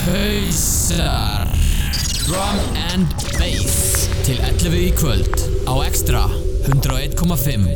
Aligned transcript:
Hausar. 0.00 1.44
Drum 2.24 2.56
and 2.94 3.06
Bass. 3.36 4.08
Til 4.24 4.38
11 4.40 4.76
í 4.80 4.88
kvöld 4.96 5.42
Á 5.68 5.74
Extra 5.84 6.22
101,5 6.70 7.66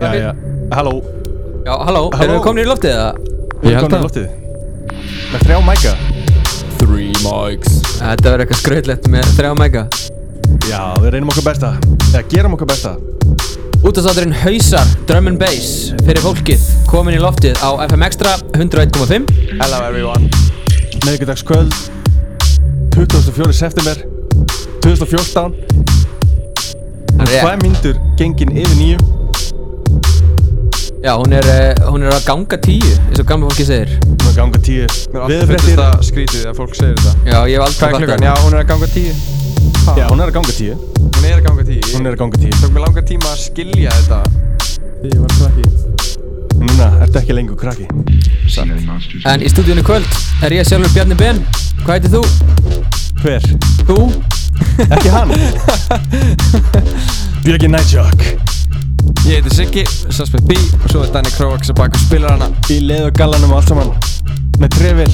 Já, 0.00 0.14
já, 0.14 0.34
halló. 0.70 1.02
Já, 1.64 1.74
halló, 1.88 2.10
erum 2.20 2.36
við 2.36 2.42
komin 2.44 2.62
í 2.62 2.68
loftið 2.68 2.92
eða? 2.92 3.10
Við 3.62 3.70
erum 3.72 3.86
komin 3.88 3.98
í 3.98 4.04
loftið. 4.04 4.26
Með 5.32 5.46
þrjá 5.48 5.60
mæka. 5.64 5.98
Three 6.78 7.12
mics. 7.24 7.78
Þetta 7.96 8.28
verður 8.28 8.44
eitthvað 8.44 8.60
skrautlegt 8.60 9.08
með 9.14 9.30
þrjá 9.38 9.54
mega 9.56 9.88
Já, 10.68 10.94
við 11.02 11.10
reynum 11.14 11.30
okkar 11.32 11.44
besta. 11.50 11.72
Eða 12.12 12.22
gerum 12.30 12.54
okkar 12.56 12.68
besta. 12.70 12.94
Útastátturinn 13.84 14.32
Hausar, 14.40 14.86
Drum 15.08 15.26
and 15.28 15.40
Bass 15.40 15.90
fyrir 16.06 16.22
fólkið 16.24 16.62
komin 16.88 17.18
í 17.18 17.20
loftið 17.20 17.58
á 17.60 17.84
FM 17.84 18.04
Extra 18.06 18.32
101.5 18.56 19.28
Hello 19.60 19.80
everyone. 19.84 20.30
Miðvikudagskvöld 21.04 21.74
24. 22.96 23.52
september 23.52 24.00
2014 24.86 25.52
Rétt. 27.20 27.42
Hvað 27.42 27.60
myndur 27.60 28.00
gengin 28.16 28.56
yfir 28.56 28.80
nýju 28.80 28.98
Já, 31.04 31.18
hún 31.20 31.36
er, 31.36 31.44
eh, 31.52 31.84
hún 31.84 32.08
er 32.08 32.16
að 32.16 32.24
ganga 32.24 32.56
tíu 32.56 32.80
eins 33.10 33.20
og 33.20 33.28
gamla 33.28 33.50
fólki 33.50 33.68
segir. 33.68 33.98
Hún 34.00 34.22
er 34.22 34.30
að 34.30 34.38
ganga 34.38 34.64
tíu. 34.64 34.88
Mér 35.12 35.20
er 35.20 35.24
alltaf 35.28 35.50
finnst 35.52 35.76
það 35.76 36.04
skrítið 36.08 36.48
að 36.48 36.60
fólk 36.62 36.76
segir 36.80 36.96
þetta. 36.96 37.16
Já, 37.28 37.38
ég 37.44 37.58
hef 37.58 37.66
aldrei 37.68 37.82
Hvað 37.84 37.92
er 37.92 38.06
klukkan? 38.06 38.28
Já, 38.30 38.34
hún 38.40 38.54
er 38.54 38.62
að 38.64 38.68
ganga 38.72 38.94
tíu 38.96 39.33
Já, 39.84 40.06
hún 40.08 40.20
er 40.22 40.30
að 40.30 40.36
ganga 40.38 40.52
tíu. 40.56 40.74
Hún 40.96 41.26
er 41.28 41.34
að 41.36 41.42
ganga 41.44 41.64
tíu. 41.68 41.80
Hún 41.92 42.06
er 42.08 42.14
að 42.14 42.20
ganga 42.22 42.38
tíu. 42.40 42.52
Tók 42.56 42.70
mér 42.72 42.82
langar 42.86 43.04
tíma 43.04 43.32
að 43.34 43.42
skilja 43.42 43.90
þetta. 43.98 44.20
Því 45.02 45.10
ég 45.10 45.18
var 45.20 45.34
krakki. 45.36 45.64
Núna 46.62 46.86
ertu 47.04 47.20
ekki 47.20 47.36
lengur 47.36 47.58
krakki. 47.60 47.84
En 49.28 49.44
í 49.44 49.50
stúdíunni 49.52 49.84
kvöld 49.84 50.08
er 50.46 50.56
ég 50.56 50.64
sjálfur 50.64 50.94
Bjarni 50.96 51.18
Ben. 51.20 51.42
Hvað 51.84 51.98
heitir 51.98 52.14
þú? 52.16 52.22
Hver? 53.20 53.44
Þú? 53.84 53.98
Ekki 54.88 55.12
hann? 55.12 55.36
Björgi 57.44 57.68
Nightjock 57.68 58.22
Ég 59.28 59.36
heiti 59.36 59.52
Siggi, 59.52 59.82
Suspect 60.08 60.46
B 60.48 60.56
Og 60.56 60.86
svo 60.92 61.02
er 61.04 61.10
Danny 61.12 61.32
Kroax 61.34 61.72
að 61.74 61.82
baka 61.82 61.98
og 62.00 62.06
spilar 62.06 62.38
hana. 62.38 62.48
Í 62.72 62.80
leð 62.88 63.10
og 63.10 63.18
gallanum 63.20 63.52
og 63.52 63.60
allt 63.60 63.74
saman. 63.74 63.92
Með 64.62 64.78
trefil 64.78 65.12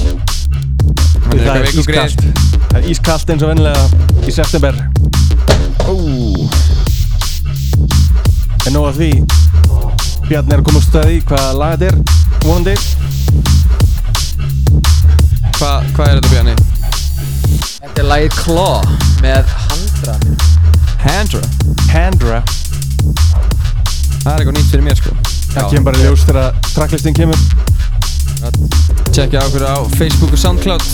Hann 1.25 1.37
er 1.37 1.45
Það 1.45 1.55
er 1.55 1.67
ískalt. 1.81 2.25
Það 2.71 2.77
er 2.81 2.89
ískalt 2.93 3.33
eins 3.33 3.45
og 3.45 3.51
vennilega 3.51 3.83
í 4.25 4.35
september. 4.35 4.73
Ó. 5.85 5.93
En 8.69 8.77
að 8.81 8.99
því 8.99 9.11
Bjarni 10.27 10.53
er 10.53 10.61
að 10.61 10.67
koma 10.69 10.79
úr 10.81 11.09
í 11.11 11.19
hvað 11.27 11.47
lag 11.59 11.71
þetta 11.75 11.87
er 11.89 11.97
Vonandi. 12.45 12.75
Hvað 15.57 15.91
hva 15.97 16.07
er 16.07 16.19
þetta 16.19 16.31
Bjarni? 16.31 16.55
Þetta 17.81 17.99
er 18.03 18.07
lagið 18.13 18.39
Claw 18.39 18.75
með 19.21 19.55
Handra 19.67 20.15
Handra? 21.01 21.41
Handra. 21.89 22.41
Það 24.21 24.31
er 24.31 24.37
eitthvað 24.37 24.55
nýtt 24.55 24.69
fyrir 24.69 24.83
mér 24.85 24.99
sko. 24.99 25.15
Það 25.51 25.69
kemur 25.73 25.85
bara 25.87 25.99
í 25.99 26.05
ljós 26.05 26.25
þegar 26.27 26.59
tracklistin 26.75 27.17
kemur 27.17 27.39
Tjekkja 29.11 29.43
okkur 29.47 29.65
á 29.67 29.77
Facebook 29.97 30.33
og 30.35 30.39
Soundcloud. 30.39 30.85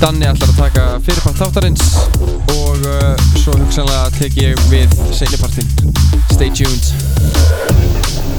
Danni 0.00 0.26
ætlar 0.26 0.50
að 0.50 0.58
taka 0.58 0.84
fyrirpart 1.06 1.38
þáttarins 1.38 1.84
og 2.54 2.82
uh, 2.82 3.14
svo 3.38 3.54
hugsanlega 3.60 4.10
tek 4.18 4.36
ég 4.42 4.58
við 4.72 4.92
seinnipartinn 5.14 5.94
Stay 6.34 6.50
tuned 6.50 8.33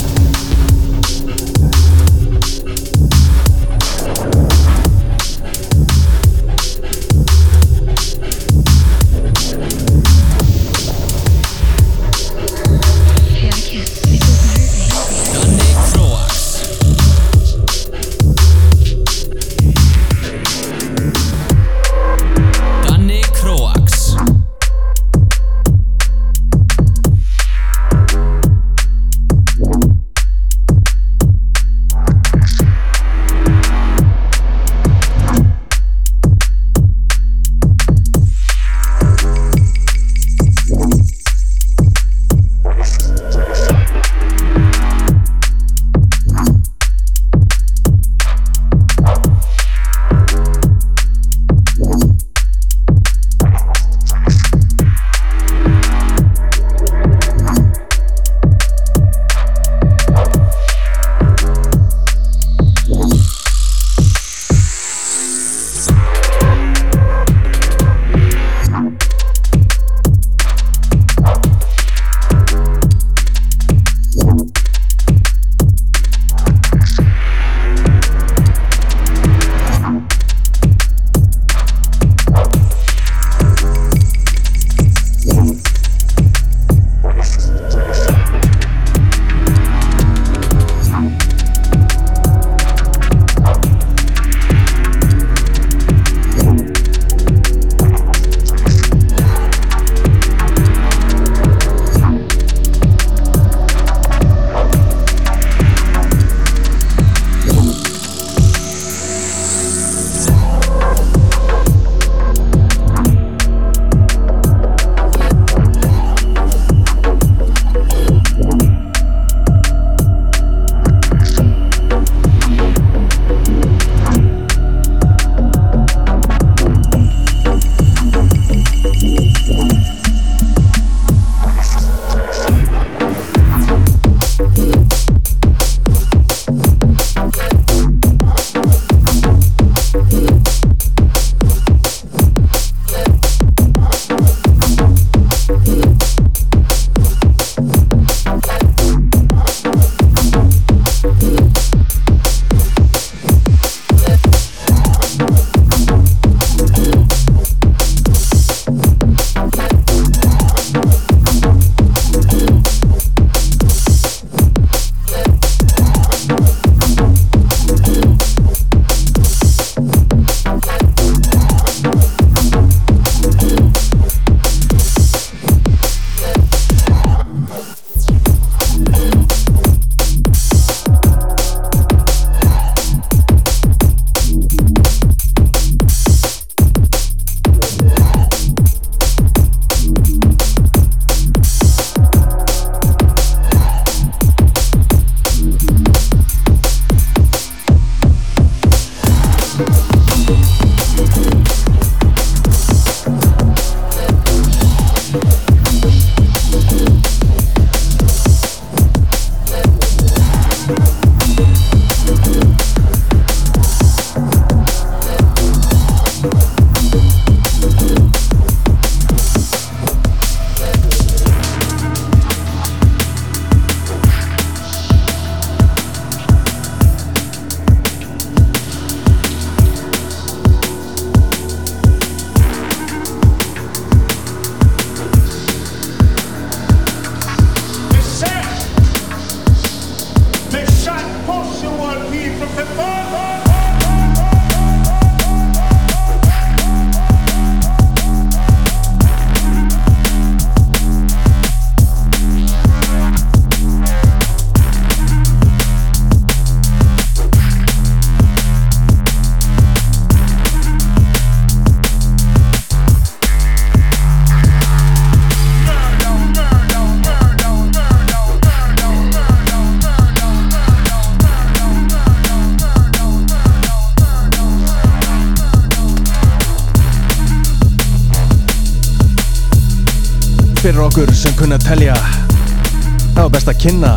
kynna. 283.65 283.95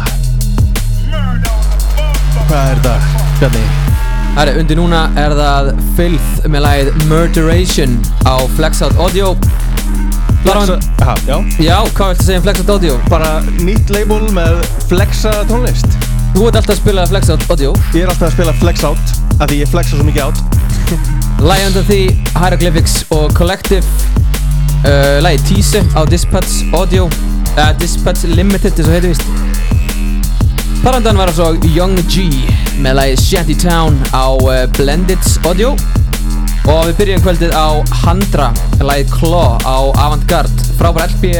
Hvað 2.49 2.71
er 2.73 2.79
þetta, 2.81 2.93
Bjarni? 3.39 3.65
Herri, 4.39 4.53
undir 4.63 4.79
núna 4.79 5.01
er 5.19 5.35
það 5.37 5.69
Filth 5.99 6.47
með 6.49 6.63
lagið 6.65 7.03
Murderation 7.11 7.97
á 8.25 8.41
Flexout 8.57 8.97
Audio. 9.03 9.35
Bara, 10.47 10.79
Aha, 11.03 11.17
já. 11.27 11.37
Já, 11.61 11.75
hvað 11.99 12.15
viltu 12.15 12.25
segja 12.29 12.41
um 12.41 12.47
Flexout 12.47 12.73
Audio? 12.77 12.97
Bara 13.13 13.33
nýtt 13.59 13.93
label 13.93 14.31
með 14.33 14.63
flexa 14.89 15.35
tónlist. 15.51 15.99
Þú 16.33 16.47
ert 16.49 16.61
alltaf 16.63 16.77
að 16.77 16.81
spila 16.81 17.05
Flexout 17.11 17.45
Audio. 17.53 17.75
Ég 17.93 18.07
er 18.07 18.13
alltaf 18.15 18.31
að 18.31 18.37
spila 18.39 18.55
flex 18.63 18.87
out 18.89 19.15
Af 19.39 19.51
því 19.51 19.61
ég 19.65 19.73
flexa 19.73 19.99
svo 19.99 20.07
mikið 20.07 20.25
out 20.29 20.41
Lagið 21.49 21.69
undan 21.69 21.89
því 21.91 22.01
Hieroglyphics 22.39 22.97
og 23.19 23.37
Collective. 23.37 23.85
Uh, 24.87 25.19
Lagið 25.27 25.45
Tease 25.51 25.85
á 25.93 26.01
Dispatch 26.09 26.63
Audio. 26.73 27.11
Uh, 27.59 27.73
Dispatch 27.83 28.25
Limited, 28.31 28.79
eins 28.79 28.87
og 28.87 28.95
heitir 28.95 29.13
víst 29.13 29.48
Parandan 30.83 31.17
var 31.19 31.31
svo 31.35 31.53
Young 31.75 31.99
G 32.07 32.29
með 32.79 32.95
lagið 32.99 33.23
Shantytown 33.23 33.97
á 34.15 34.31
uh, 34.31 34.63
Blendeds 34.77 35.37
Audio. 35.49 35.73
Og 36.69 36.83
við 36.91 36.95
byrjum 37.01 37.23
kvöldið 37.25 37.55
á 37.57 37.83
Handra 38.05 38.51
lagið 38.79 39.11
Claw 39.17 39.59
á 39.67 39.79
Avantgarde. 40.05 40.67
Frábær 40.79 41.11
LP 41.11 41.33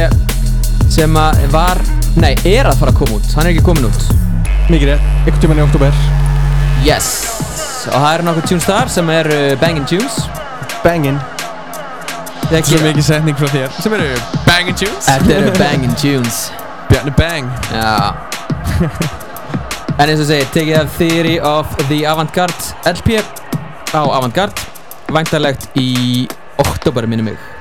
sem 0.91 1.19
var, 1.53 1.79
nei, 2.19 2.33
er 2.43 2.67
að 2.67 2.81
fara 2.81 2.91
að 2.91 2.99
koma 2.99 3.19
út. 3.19 3.29
Hann 3.37 3.47
er 3.47 3.53
ekki 3.53 3.65
komin 3.69 3.87
út. 3.87 4.07
Mikið 4.69 4.95
er, 4.95 5.03
ykkur 5.25 5.43
tíman 5.45 5.61
í 5.61 5.65
oktober 5.65 6.01
Yes. 6.83 7.07
Og 7.89 7.95
það 7.95 8.09
eru 8.11 8.27
nokkuð 8.27 8.49
tunes 8.51 8.67
þar 8.67 8.91
sem 8.93 9.13
er 9.13 9.31
uh, 9.33 9.43
Bangin' 9.61 9.87
Tunes. 9.89 10.23
Bangin. 10.83 11.21
Svo 12.49 12.81
mikið 12.81 13.05
setning 13.05 13.37
frá 13.39 13.51
þér. 13.53 13.71
Sem 13.77 13.95
eru 13.99 14.09
Bang 14.47 14.73
and 14.73 14.81
Tunes. 14.81 15.05
Þetta 15.07 15.37
eru 15.37 15.55
Bangin' 15.59 15.95
Tunes. 16.01 16.41
Bjarni 16.89 17.15
Bang. 17.19 17.53
Já 17.71 19.15
En 19.99 20.07
eins 20.07 20.21
og 20.23 20.29
segir, 20.29 20.45
tekið 20.53 20.77
af 20.79 20.93
Theory 20.95 21.33
of 21.43 21.73
the 21.89 21.97
Avantgarde 22.07 22.55
LP 22.87 23.17
á 23.91 23.99
Avantgarde 23.99 24.55
Væntarlegt 25.11 25.67
í 25.75 26.23
oktober 26.63 27.03
minnum 27.03 27.33
mig 27.33 27.58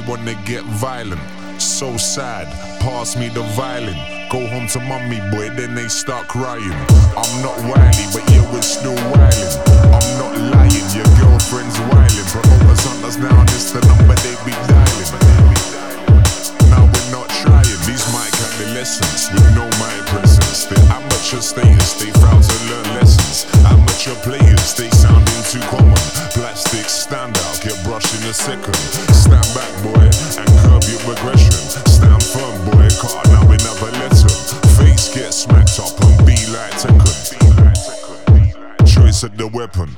They 0.00 0.08
wanna 0.08 0.34
get 0.46 0.64
violent. 0.64 1.20
So 1.60 1.96
sad, 1.98 2.48
pass 2.80 3.16
me 3.16 3.28
the 3.28 3.42
violin. 3.52 3.98
Go 4.30 4.46
home 4.46 4.66
to 4.68 4.80
mummy, 4.80 5.20
boy, 5.30 5.50
then 5.50 5.74
they 5.74 5.88
start 5.88 6.26
crying. 6.26 6.72
I'm 7.12 7.34
not 7.44 7.58
wily, 7.68 8.06
but 8.14 8.24
you're 8.32 8.48
was 8.48 8.64
still 8.64 8.96
wiling. 9.12 9.54
I'm 9.92 10.08
not 10.16 10.32
lying, 10.56 10.88
your 10.96 11.04
girlfriend's 11.20 11.76
wiling. 11.92 12.26
Promoters 12.32 12.86
on 12.88 13.04
us 13.04 13.16
now, 13.18 13.44
this 13.52 13.72
the 13.72 13.84
number 13.92 14.16
they 14.24 14.32
be 14.48 14.56
dialing. 14.72 15.10
Now 16.72 16.88
we're 16.88 17.12
not 17.12 17.28
trying, 17.44 17.80
these 17.84 18.06
mic 18.08 18.32
adolescents 18.40 19.28
with 19.28 19.52
no 19.52 19.68
mind 19.76 20.04
presence. 20.08 20.64
They 20.64 20.80
amateur 20.88 21.44
status, 21.44 21.92
they 22.00 22.10
proud 22.16 22.40
to 22.40 22.56
learn 22.72 22.88
lessons. 22.96 23.44
Amateur 23.68 24.16
players, 24.24 24.72
they 24.80 24.88
sounding 24.96 25.44
too 25.52 25.60
common. 25.68 26.00
Plastic 26.32 26.88
standout, 26.88 27.60
get 27.60 27.76
brushed 27.84 28.16
in 28.16 28.30
a 28.30 28.32
second. 28.32 29.09
Back, 29.60 29.82
boy, 29.82 30.08
and 30.40 30.48
curb 30.64 30.82
your 30.88 31.12
aggression. 31.12 31.52
Stand 31.84 32.24
firm, 32.24 32.64
boy, 32.64 32.88
car 32.96 33.22
now 33.26 33.42
we 33.42 33.58
never 33.60 33.90
let. 34.00 34.16
Face 34.78 35.14
get 35.14 35.34
smacked 35.34 35.78
up 35.78 36.00
and 36.00 36.16
be 36.24 36.32
like 36.48 36.72
Tekken. 36.80 37.36
Choice 38.86 39.22
of 39.22 39.36
the 39.36 39.46
weapon. 39.48 39.90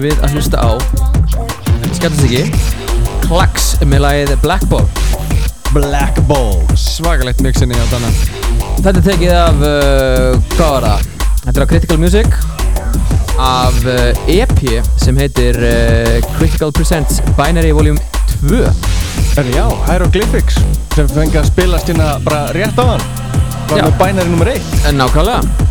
Erum 0.00 0.08
við 0.08 0.22
að 0.24 0.34
hlusta 0.36 0.60
á 0.64 0.70
Skjáttast 1.92 2.22
ekki 2.24 2.44
Klax 3.26 3.66
með 3.86 4.00
lagið 4.02 4.30
Black 4.42 4.64
Ball. 4.70 4.86
Black 5.74 6.16
Ball. 6.26 6.62
Svakalegt 6.78 7.42
mixinni 7.44 7.76
á 7.76 7.84
Danna 7.92 8.08
Þetta 8.80 8.94
er 8.94 9.04
tekið 9.04 9.34
af, 9.36 9.60
uh, 9.60 10.38
hvað 10.54 10.72
var 10.72 10.86
það? 10.86 11.04
Þetta 11.44 11.54
er 11.54 11.64
á 11.64 11.70
Critical 11.74 12.00
Music 12.00 12.40
af 13.40 13.76
uh, 13.88 14.32
EP 14.32 14.64
sem 15.00 15.20
heitir 15.20 15.60
uh, 15.60 16.16
Critical 16.38 16.72
Presents 16.76 17.20
Binary 17.36 17.72
Volume 17.76 18.00
2 18.40 18.64
En 19.40 19.52
já, 19.52 19.64
Hieroglyphics 19.88 20.60
sem 20.96 21.10
fengi 21.12 21.40
að 21.40 21.50
spilast 21.52 21.92
hérna 21.92 22.14
bara 22.24 22.48
rétt 22.56 22.80
á 22.80 22.96
hann. 22.96 23.04
Var 23.70 23.84
með 23.84 24.00
bænari 24.00 24.32
nummer 24.32 24.54
1 24.56 24.88
En 24.90 24.98
nákvæmlega 25.00 25.69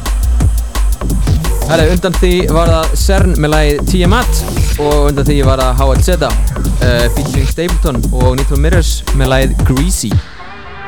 Herðu, 1.70 1.92
undan 1.94 2.16
því 2.18 2.30
var 2.50 2.70
það 2.74 2.94
CERN 2.98 3.36
með 3.38 3.52
lagið 3.54 3.82
Tiamat 3.92 4.40
og 4.82 5.04
undan 5.12 5.28
því 5.28 5.36
var 5.46 5.60
það 5.62 5.82
HLZ 5.84 6.16
uh, 6.26 6.32
featuring 7.14 7.46
Stapleton 7.46 8.00
og 8.10 8.40
Nitro 8.40 8.58
Mirrors 8.58 8.94
með 9.20 9.30
lagið 9.36 9.62
Greasy. 9.68 10.10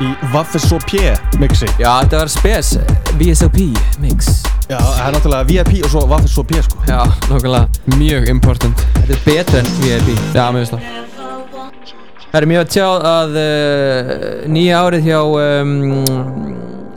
Í 0.02 0.08
Vaffesopé 0.32 1.12
mixi. 1.38 1.68
Já, 1.78 1.86
þetta 2.00 2.24
var 2.24 2.32
spes 2.32 2.72
VSOP 3.20 3.60
mix. 4.02 4.32
Já, 4.66 4.80
það 4.80 4.98
er 5.04 5.14
náttúrulega 5.14 5.48
VIP 5.52 5.86
og 5.86 5.92
svo 5.92 6.02
Vaffesopé 6.10 6.64
sko. 6.66 6.82
Já, 6.90 6.98
nákvæmlega. 7.28 7.62
Mjög 8.00 8.26
important. 8.34 8.82
Þetta 8.96 9.14
er 9.20 9.22
betra 9.28 9.62
en 9.62 9.70
VIP 9.84 10.10
Já, 10.34 10.48
mér 10.50 10.64
finnst 10.64 10.74
það. 10.74 10.90
Það 12.24 12.40
er 12.40 12.48
mjög 12.56 12.66
að 12.66 12.74
tjá 12.74 12.88
að 13.12 13.38
uh, 13.44 14.12
nýja 14.50 14.82
árið 14.82 15.06
hjá 15.12 15.22
um, 15.22 15.78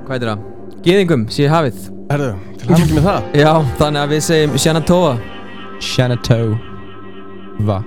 hvað 0.07 0.15
heitir 0.15 0.33
það? 0.33 0.51
Gýðingum 0.89 1.29
sé 1.37 1.53
hafið. 1.53 1.91
Herðu, 2.09 2.33
til 2.65 2.75
hann 2.75 2.85
ekki 2.85 2.99
með 2.99 3.07
það. 3.09 3.27
Já, 3.41 3.51
þannig 3.79 4.03
að 4.03 4.13
við 4.15 4.23
segjum 4.29 4.55
Shanatoa 4.65 5.13
Shanatoe 5.79 6.55
Va 7.65 7.79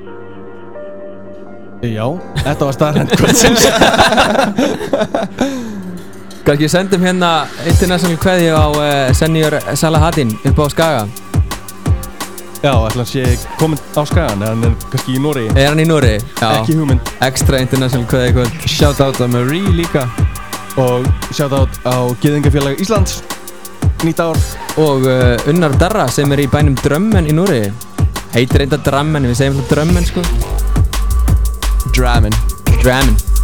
Já, 1.79 2.07
þetta 2.43 2.67
var 2.67 2.75
starrend 2.75 3.13
kvöldsins. 3.15 3.63
Kannski 6.49 6.67
sendum 6.73 7.05
hérna 7.07 7.29
international 7.69 8.17
kveði 8.19 8.49
á 8.51 8.67
uh, 8.67 9.13
Senior 9.15 9.55
Salahaddin 9.79 10.33
upp 10.49 10.59
á 10.59 10.67
Skaga. 10.73 11.05
Já, 12.59 12.73
ætla 12.89 13.05
hann 13.05 13.07
sé 13.07 13.23
komin 13.61 13.79
á 13.95 14.03
skagan 14.03 14.41
eða 14.43 14.49
hann 14.51 14.65
er 14.67 14.73
kannski 14.91 15.13
í 15.15 15.21
Nóri 15.23 15.45
Er 15.55 15.69
hann 15.69 15.79
í 15.79 15.85
Núri? 15.87 16.17
Já. 16.41 16.49
Ekki 16.57 16.75
hugmynd. 16.75 17.13
Extra 17.23 17.61
international 17.63 18.09
kveði 18.11 18.33
kvöld. 18.35 18.57
Shoutout 18.67 19.21
að 19.23 19.31
Marie 19.37 19.71
líka. 19.79 20.09
Og 20.83 21.07
shoutout 21.31 21.71
á 21.87 22.11
Gýðingafélag 22.19 22.83
Íslands 22.83 23.21
Nýtt 24.07 24.21
ár. 24.23 24.39
Og 24.79 25.07
uh, 25.09 25.51
Unnar 25.51 25.75
Darra 25.79 26.07
sem 26.13 26.31
er 26.35 26.45
í 26.45 26.51
bænum 26.51 26.77
Drömmen 26.79 27.27
í 27.27 27.35
Núri 27.35 27.65
Heitir 28.35 28.63
reynda 28.63 28.79
Drömmen, 28.85 29.27
við 29.27 29.41
segjum 29.41 29.57
alltaf 29.57 29.73
Drömmen 29.73 30.07
sko. 30.07 30.23
Dramin 31.97 32.37
Drömmen 32.79 33.38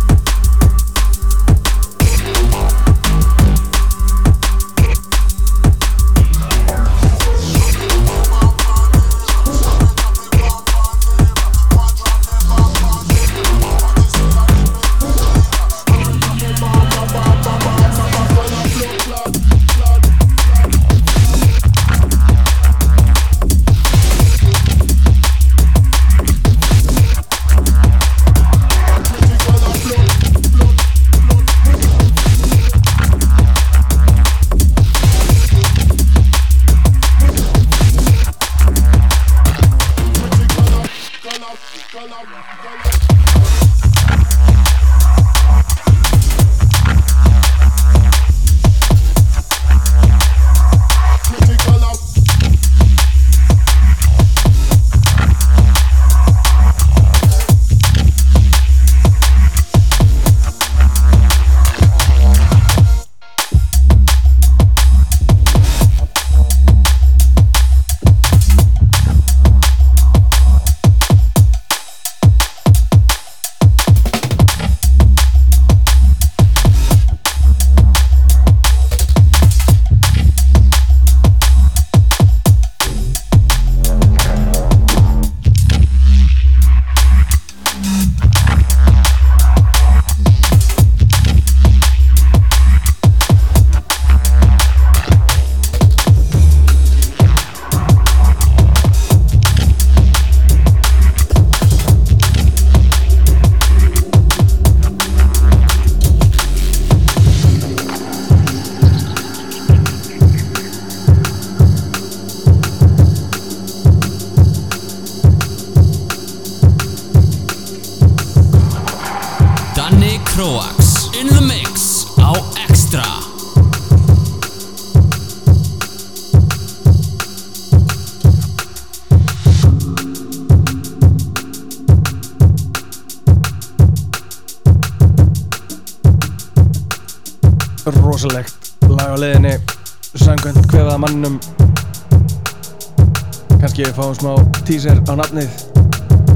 við 143.94 144.02
fáum 144.02 144.14
smá 144.18 144.62
teaser 144.66 144.98
á 145.06 145.12
nafnið 145.14 145.50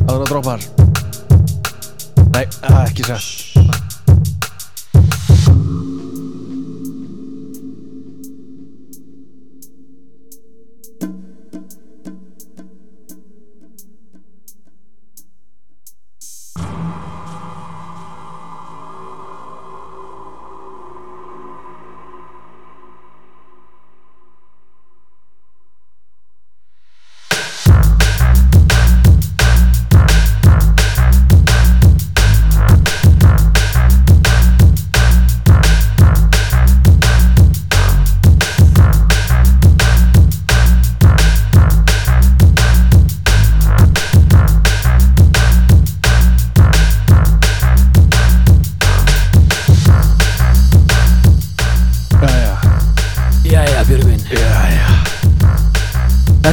Áður 0.09 0.23
að 0.23 0.31
droppar. 0.31 0.62
Nei, 2.31 2.47
ekki 2.85 3.05
satt 3.11 3.38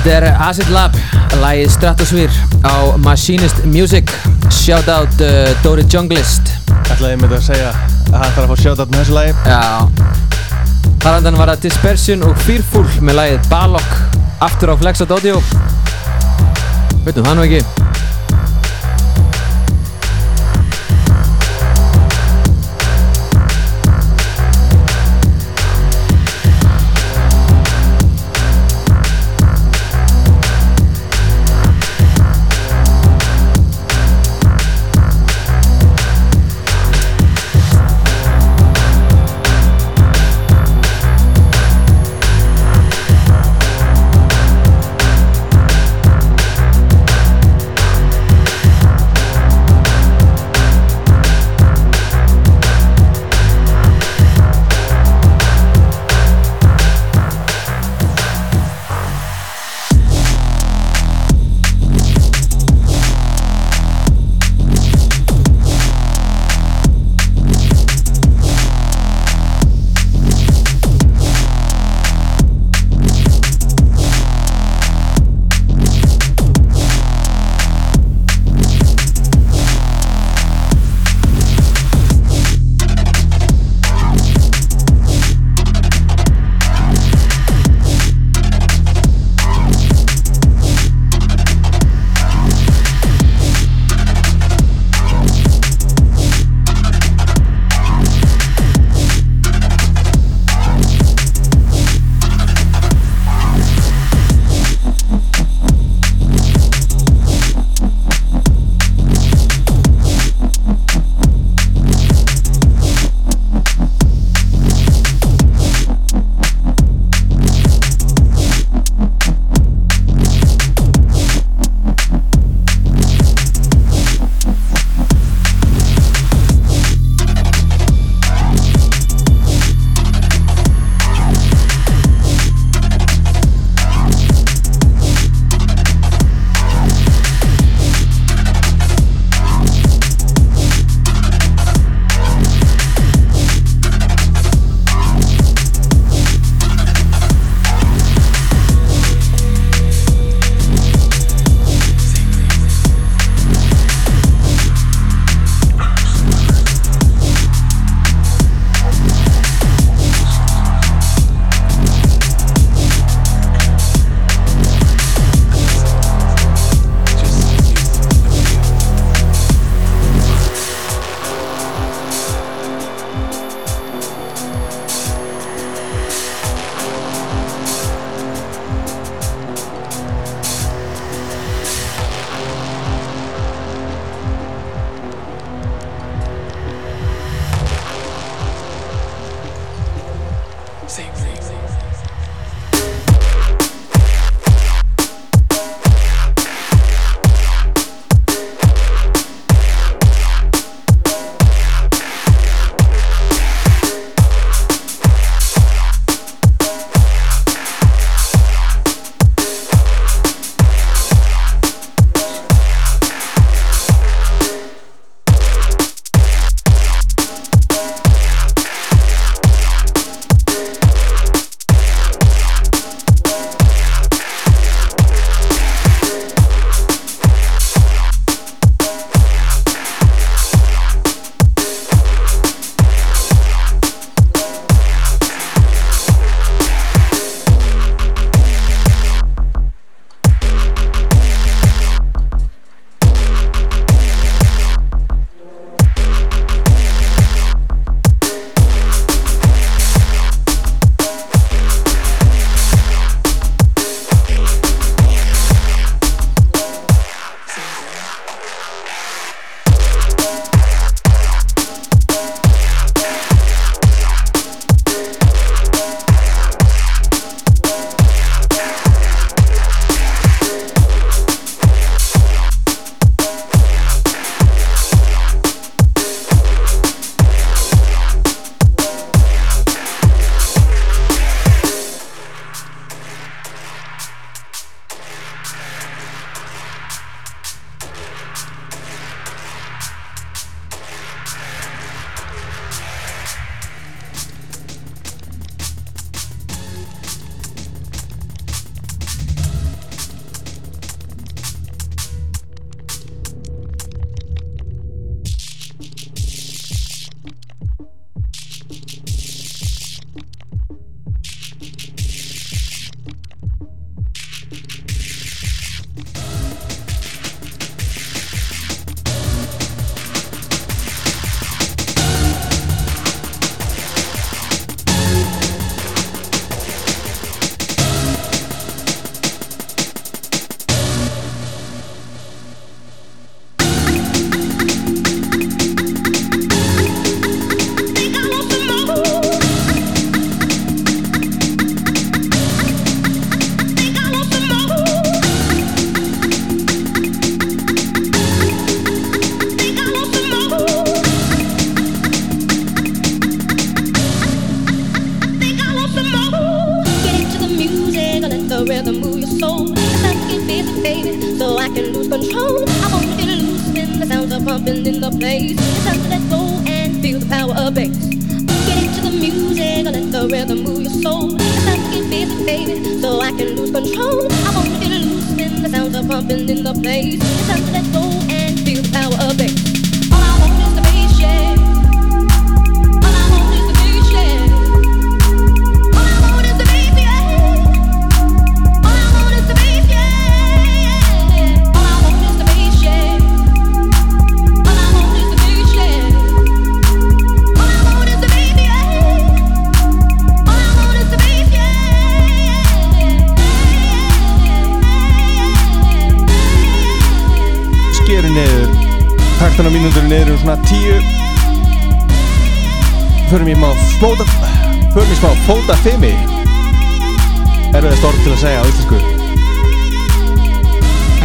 Þetta 0.05 0.27
er 0.29 0.35
Acid 0.45 0.67
Lab, 0.69 0.97
lagið 1.41 1.71
Stratosphere 1.73 2.43
á 2.61 2.93
Machinist 3.01 3.63
Music. 3.65 4.11
Shoutout 4.53 5.23
uh, 5.25 5.49
Dóri 5.63 5.81
Junglist. 5.89 6.51
Ætlaði 6.93 7.15
ég 7.15 7.23
myndi 7.23 7.33
að 7.39 7.47
segja 7.47 7.71
að 7.71 8.19
hann 8.19 8.35
þarf 8.35 8.43
að 8.43 8.51
fá 8.51 8.61
shoutout 8.61 8.93
með 8.93 9.01
þessu 9.01 9.15
lagi. 9.15 9.33
Já. 9.49 9.63
Þarandan 11.07 11.39
var 11.41 11.53
það 11.55 11.65
Dispersion 11.65 12.27
og 12.29 12.37
Fearful 12.45 12.85
með 13.01 13.17
lagið 13.17 13.49
Balok 13.49 13.97
aftur 14.45 14.75
á 14.77 14.81
Flexat 14.83 15.15
Audio. 15.17 15.41
Veitum 17.01 17.25
það 17.25 17.33
nú 17.39 17.47
ekki 17.49 17.84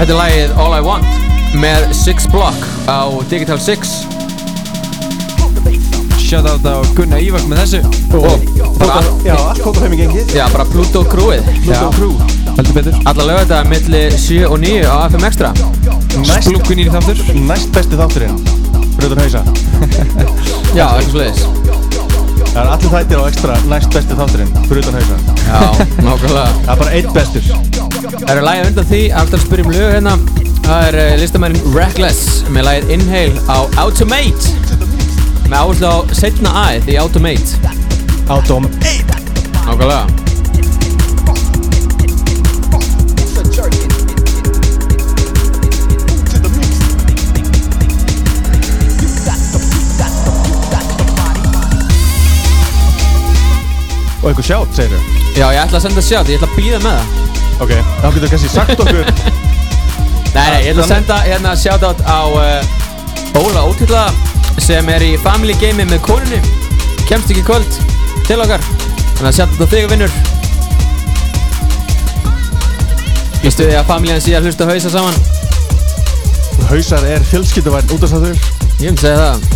Þetta 0.00 0.14
er 0.14 0.16
lagið 0.16 0.52
All 0.64 0.72
I 0.72 0.80
Want 0.80 1.56
með 1.60 1.90
Six 1.92 2.24
Block 2.32 2.62
á 2.88 3.04
Digital 3.28 3.58
6 3.60 3.90
Shoutout 6.16 6.64
á 6.64 6.80
Gunnar 6.96 7.20
Ívak 7.20 7.44
með 7.50 7.60
þessu. 7.60 7.80
Og 8.16 8.46
bara, 8.80 9.02
Já, 9.26 9.34
allt 9.34 9.60
fóta 9.60 9.82
fimi 9.82 9.98
gengið. 9.98 10.30
Já, 10.38 10.46
bara 10.54 10.64
Pluto 10.70 11.02
Crewið. 11.10 11.50
Pluto 11.66 11.88
Crew. 11.98 12.14
Heldur 12.56 12.76
betur. 12.78 12.96
Alla 13.10 13.26
lögða 13.28 13.42
þetta 13.42 13.58
milli 13.74 14.02
7 14.14 14.46
og 14.48 14.56
9 14.62 14.86
á 14.88 14.96
FM 15.10 15.26
Extra. 15.28 15.50
Næst, 16.22 16.46
Splunkunýr 16.46 16.92
þáttur. 16.94 17.20
Næst 17.50 17.74
besti 17.74 17.98
þátturinn. 18.00 18.38
Utan 19.02 19.20
hausa. 19.20 19.42
Já, 20.78 20.86
eitthvað 20.86 21.10
sliðis 21.10 21.44
Það 22.54 22.62
er 22.62 22.72
allir 22.76 22.94
þættir 22.94 23.20
á 23.20 23.24
ekstra 23.26 23.58
næst 23.74 23.92
besti 23.98 24.16
þátturinn. 24.22 24.56
Fyrir 24.70 24.86
utan 24.86 24.96
hausa. 25.02 25.20
Já, 25.44 25.60
nákvæmlega. 25.98 26.48
Það 26.64 26.72
er 26.72 26.82
bara 26.86 26.96
eitt 26.96 27.12
bestur 27.18 27.69
Það 28.00 28.30
eru 28.32 28.44
lagið 28.46 28.68
undan 28.70 28.86
því, 28.88 28.98
alltaf 29.12 29.36
að 29.36 29.42
spyrja 29.44 29.64
um 29.66 29.74
lög 29.74 29.90
hérna. 29.92 30.12
Það 30.64 30.84
er 30.86 30.96
uh, 31.02 31.10
listamærin 31.20 31.74
Reckless 31.74 32.22
með 32.48 32.64
lagið 32.64 32.92
Inhale 32.94 33.42
á 33.44 33.58
Automate. 33.82 34.54
Með 35.50 35.56
áherslu 35.58 35.90
á 35.92 35.96
setna 36.16 36.54
aðið 36.62 36.88
í 36.94 36.98
Automate. 37.02 37.76
Átóm 38.30 38.70
Nákvæmlega. 39.66 40.06
Og 54.20 54.28
eitthvað 54.28 54.46
sjátt, 54.46 54.76
segir 54.76 54.92
þau 54.92 55.18
Já, 55.36 55.46
ég 55.54 55.62
ætla 55.62 55.78
að 55.78 55.84
senda 55.84 56.02
sjátt, 56.04 56.28
ég 56.32 56.40
ætla 56.40 56.48
að 56.50 56.56
býða 56.60 56.80
með 56.84 56.96
það 57.00 57.29
Ok, 57.60 57.72
þá 58.00 58.06
getur 58.14 58.30
kannski 58.32 58.48
sagt 58.48 58.80
okkur. 58.80 59.04
Nei, 60.34 60.44
nei, 60.46 60.60
ég 60.62 60.70
ætla 60.70 60.84
að 60.84 60.90
senda 60.92 61.16
hérna 61.24 61.52
shoutout 61.58 62.02
á 62.06 62.22
uh, 62.22 63.40
Óla 63.40 63.64
Ótilla 63.66 64.04
sem 64.62 64.86
er 64.92 65.02
í 65.02 65.16
family 65.18 65.56
gamei 65.58 65.88
með 65.90 66.04
konunni. 66.06 66.38
Kemst 67.08 67.32
ekki 67.32 67.42
í 67.42 67.46
kvöld 67.48 67.80
til 68.28 68.38
okkar. 68.38 68.62
Þannig 69.18 69.26
að 69.32 69.36
shoutout 69.40 69.64
á 69.66 69.72
þig 69.72 69.88
vinnur. 69.90 70.14
Ég 73.42 73.56
stuði 73.56 73.74
að 73.74 73.90
familjan 73.90 74.22
sé 74.22 74.36
að 74.38 74.46
hlusta 74.46 74.68
hausa 74.70 74.92
saman? 74.94 75.18
Hausar 76.70 77.06
er 77.08 77.24
fjölskylduvæn 77.26 77.90
útastáttur 77.96 78.36
Ég 78.80 78.92
myndi 78.92 79.02
segja 79.02 79.24
það. 79.24 79.48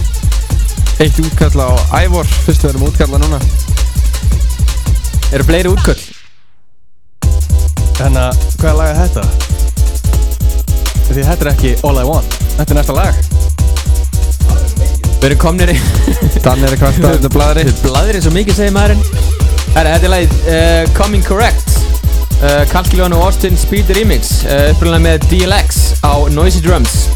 Eitt 1.05 1.21
útkalla 1.23 1.69
á 1.71 2.03
Ævor 2.03 2.27
Fyrst 2.49 2.67
við 2.67 2.75
erum 2.75 2.89
útkalla 2.89 3.23
núna. 3.23 3.41
Eru 5.31 5.47
fleiri 5.47 5.71
útköll? 5.71 6.04
En 8.05 8.19
að, 8.21 8.41
hvað 8.61 8.81
er 8.85 8.99
þetta? 8.99 9.23
Því 11.09 11.23
þetta 11.25 11.45
er 11.47 11.51
ekki 11.55 11.71
All 11.89 11.97
I 11.97 12.05
Want. 12.05 12.37
Þetta 12.59 12.75
er 12.75 12.79
næsta 12.79 12.97
lag. 12.97 13.21
Við 15.23 15.27
erum 15.31 15.41
komnir 15.41 15.73
í 15.73 15.77
Þannig 16.45 16.67
er 16.67 16.75
eitthvað 16.75 16.99
þetta 17.01 17.31
bladri 17.33 17.65
Blaðri. 17.81 18.21
Svo 18.21 18.35
mikið 18.35 18.59
segir 18.59 18.75
maðurinn. 18.77 19.01
Herra, 19.73 19.95
þetta 19.95 20.09
er 20.11 20.13
lagið 20.13 20.37
uh, 20.53 20.93
Coming 20.99 21.25
Correct. 21.25 21.79
Uh, 22.43 22.61
Kalkiljónu 22.69 23.17
Austin 23.25 23.57
Speed 23.57 23.95
Remix 23.97 24.43
uh, 24.45 24.69
upprunlega 24.75 25.07
með 25.07 25.29
DLX 25.31 25.85
á 26.05 26.29
Noisy 26.35 26.61
Drums 26.61 27.14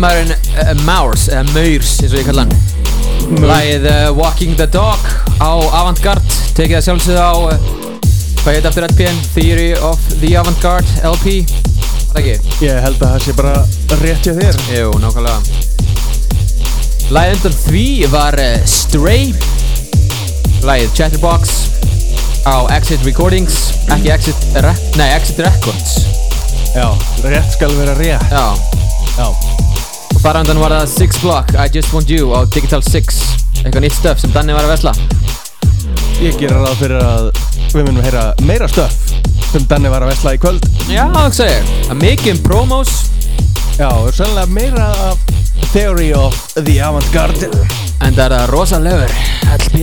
Listamæðurinn 0.00 0.32
uh, 0.56 0.84
Maurs, 0.86 1.26
eða 1.28 1.42
Maurs 1.52 1.90
eins 2.00 2.12
og 2.14 2.20
ég 2.20 2.28
kalla 2.30 2.44
hann. 2.46 2.54
Lægið 3.44 3.88
uh, 3.90 4.06
Walking 4.16 4.54
the 4.56 4.66
Dog 4.72 5.02
á 5.44 5.52
Avantgarde. 5.76 6.38
Tekið 6.56 6.78
það 6.78 6.86
sjálfsögðu 6.86 7.20
á 7.20 7.34
uh, 7.36 7.66
Hvað 8.40 8.56
heit 8.56 8.68
aftur 8.70 8.86
LPN? 8.86 9.18
Theory 9.34 9.66
of 9.84 10.06
the 10.22 10.30
Avantgarde 10.40 10.88
LP 11.04 11.44
Það 12.14 12.16
ekki? 12.22 12.54
Ég 12.64 12.80
held 12.80 12.96
að 12.96 13.12
það 13.12 13.26
sé 13.26 13.34
bara 13.42 13.52
rétt 14.00 14.24
hjá 14.24 14.32
þér. 14.40 14.58
Jú, 14.72 14.88
nákvæmlega. 15.04 15.38
Lægið 17.12 17.36
undan 17.36 17.60
því 17.66 17.84
var 18.16 18.40
uh, 18.40 18.56
Stray. 18.78 19.30
Lægið 20.64 20.96
Chatterbox 20.96 21.54
á 22.48 22.56
Exit 22.78 23.04
Recordings. 23.04 23.60
Ekki 23.92 24.16
Exit, 24.16 24.50
Re 24.64 24.72
nei, 24.96 25.10
Exit 25.20 25.44
Records. 25.44 26.00
Já, 26.72 26.88
rétt 27.28 27.56
skal 27.58 27.76
vera 27.82 28.00
rétt. 28.00 28.30
Já 28.32 28.69
þar 30.20 30.42
undan 30.42 30.62
var 30.62 30.76
það 30.76 30.88
Six 30.94 31.22
Block, 31.24 31.54
I 31.56 31.68
Just 31.72 31.94
Want 31.96 32.12
You 32.12 32.32
á 32.36 32.44
Digital 32.48 32.84
6 32.84 33.22
Eitthvað 33.64 33.82
nýtt 33.86 33.98
stöf 33.98 34.22
sem 34.22 34.32
Danni 34.36 34.56
var 34.56 34.68
að 34.68 34.76
vesla 34.76 34.94
ég 36.20 36.36
gera 36.36 36.60
ráð 36.60 36.80
fyrir 36.82 37.00
að 37.00 37.28
við 37.72 37.86
munum 37.86 38.04
heyra 38.04 38.24
meira 38.44 38.66
stöf 38.68 38.92
sem 39.50 39.64
Danni 39.66 39.90
var 39.90 40.04
að 40.04 40.12
vesla 40.12 40.34
í 40.36 40.38
kvöld. 40.40 40.66
Já, 40.90 41.06
það 41.10 41.32
segir 41.34 41.70
er 41.90 41.96
mikið 41.98 42.34
um 42.34 42.42
promos. 42.44 42.90
Já, 43.78 43.88
og 43.88 44.12
sannlega 44.14 44.52
meira 44.52 44.88
af 45.08 45.24
Theory 45.72 46.10
of 46.14 46.36
the 46.58 46.76
Avantgarde. 46.84 47.48
En 48.04 48.14
það 48.14 48.24
er 48.26 48.34
það 48.36 48.52
rosalegur 48.52 49.16
LP 49.56 49.80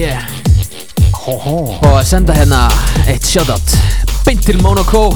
Hó 1.14 1.36
hó 1.44 1.58
Og 1.86 1.92
að 1.92 2.06
senda 2.08 2.34
hérna 2.34 2.64
eitt 3.06 3.28
shoutout 3.28 3.76
Beint 4.26 4.46
til 4.48 4.58
Monaco. 4.64 5.12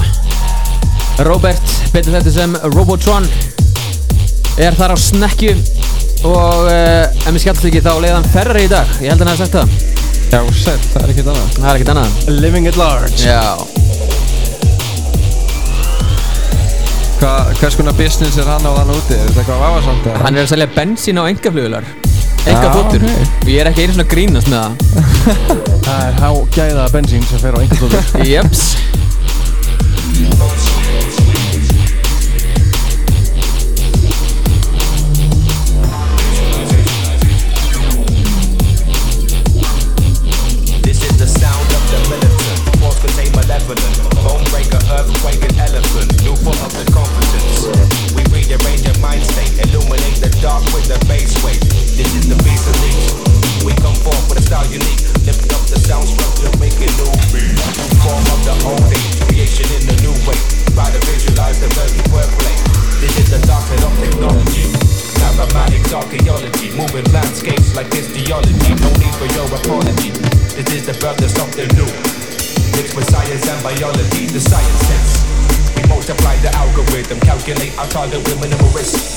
Robert, 1.26 1.74
betur 1.92 2.14
þetta 2.18 2.34
sem 2.34 2.54
Robotron 2.74 3.26
Er 4.60 4.76
þar 4.76 4.92
á 4.92 4.98
snekju 5.00 5.54
Og 6.28 6.66
uh, 6.68 7.08
ef 7.08 7.30
mér 7.32 7.40
skjátt 7.42 7.64
ekki 7.66 7.80
þá 7.82 7.94
leiði 7.96 8.14
hann 8.14 8.28
ferri 8.30 8.62
í 8.66 8.70
dag. 8.70 8.86
Ég 9.02 9.10
held 9.10 9.22
að 9.24 9.26
hann 9.26 9.32
hefði 9.32 9.42
sagt 9.42 9.56
það. 9.58 9.68
Já, 10.32 10.40
sætt, 10.54 10.84
það 10.92 11.02
er 11.02 11.12
ekkert 11.12 11.30
annað. 11.32 11.48
Það 11.56 11.66
er 11.66 11.74
ekkert 11.78 11.92
annað. 11.92 12.12
Living 12.44 12.68
at 12.70 12.78
large. 12.78 13.18
Já. 13.26 13.42
Hva, 17.22 17.32
Hvers 17.58 17.76
konar 17.78 17.94
business 17.98 18.38
er 18.38 18.46
hann 18.50 18.66
á 18.66 18.72
þann 18.78 18.94
úti? 18.94 19.14
Er 19.18 19.28
þetta 19.30 19.42
eitthvað 19.42 19.58
eða? 19.66 20.14
Hann 20.24 20.38
er 20.38 20.42
að 20.42 20.50
selja 20.54 20.68
bensín 20.74 21.20
á 21.22 21.24
engaflugular 21.30 21.86
Enga 22.42 22.66
Já, 22.66 22.72
þóttur 22.74 23.02
ok. 23.06 23.12
Og 23.44 23.50
ég 23.52 23.62
er 23.62 23.70
ekki 23.70 23.84
einu 23.84 23.94
svona 23.94 24.10
grínast 24.10 24.50
með 24.50 24.58
það. 24.58 24.72
Það 25.86 26.00
er 26.08 26.14
há 26.18 26.30
gæða 26.58 26.84
bensín 26.96 27.26
sem 27.30 27.38
fer 27.42 27.54
á 27.54 27.60
tóður 27.78 28.02
Jeps 28.26 28.62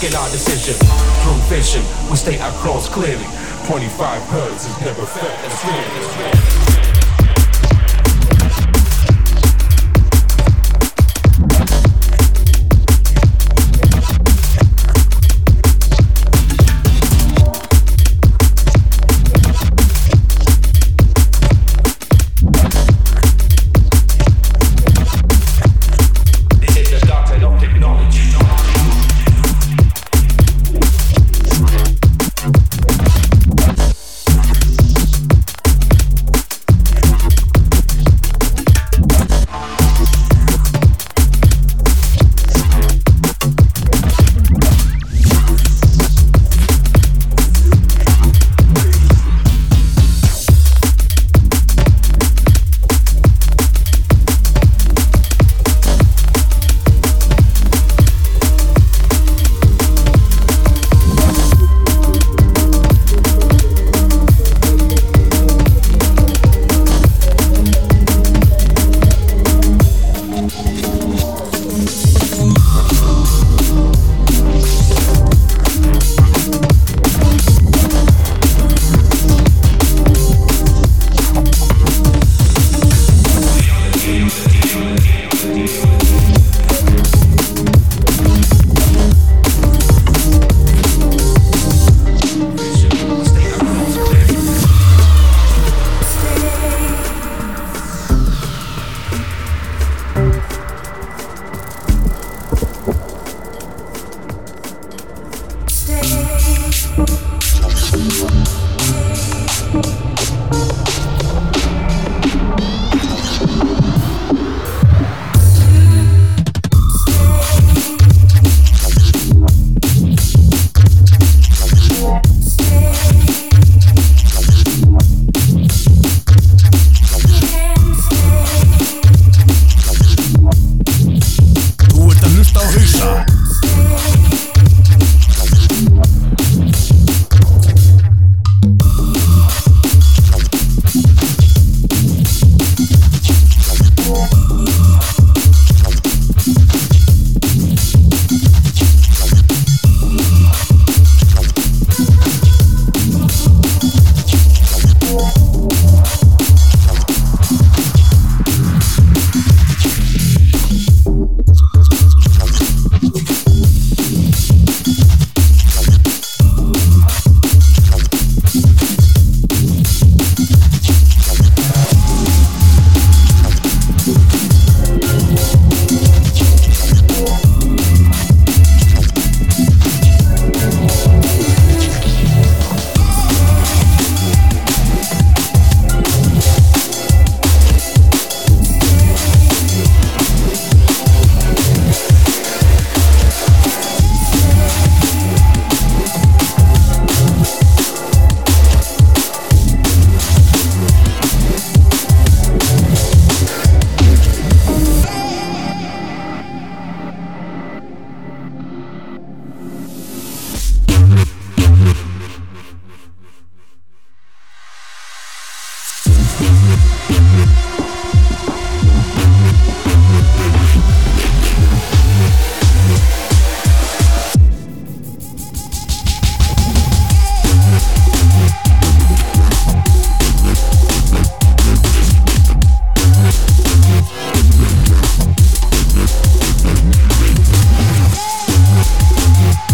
in 0.05 0.13
our 0.13 0.29
decision. 0.29 0.75
Through 1.23 1.57
vision, 1.57 1.81
we 2.09 2.15
stay 2.15 2.37
clause 2.61 2.87
clearly. 2.87 3.25
25 3.65 4.21
hertz 4.29 4.67
is 4.67 4.79
never 4.81 5.05
felt 5.05 5.39
as 5.45 5.65
real 5.65 5.81
as 5.99 6.85
real. 6.85 6.94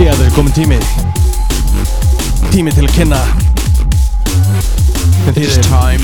Já, 0.02 0.16
það 0.18 0.26
er 0.26 0.32
komin 0.34 0.54
tími 0.56 0.78
Tími 2.50 2.72
til 2.74 2.88
að 2.88 2.94
kynna 2.96 3.20
It's 5.38 5.60
time. 5.68 6.02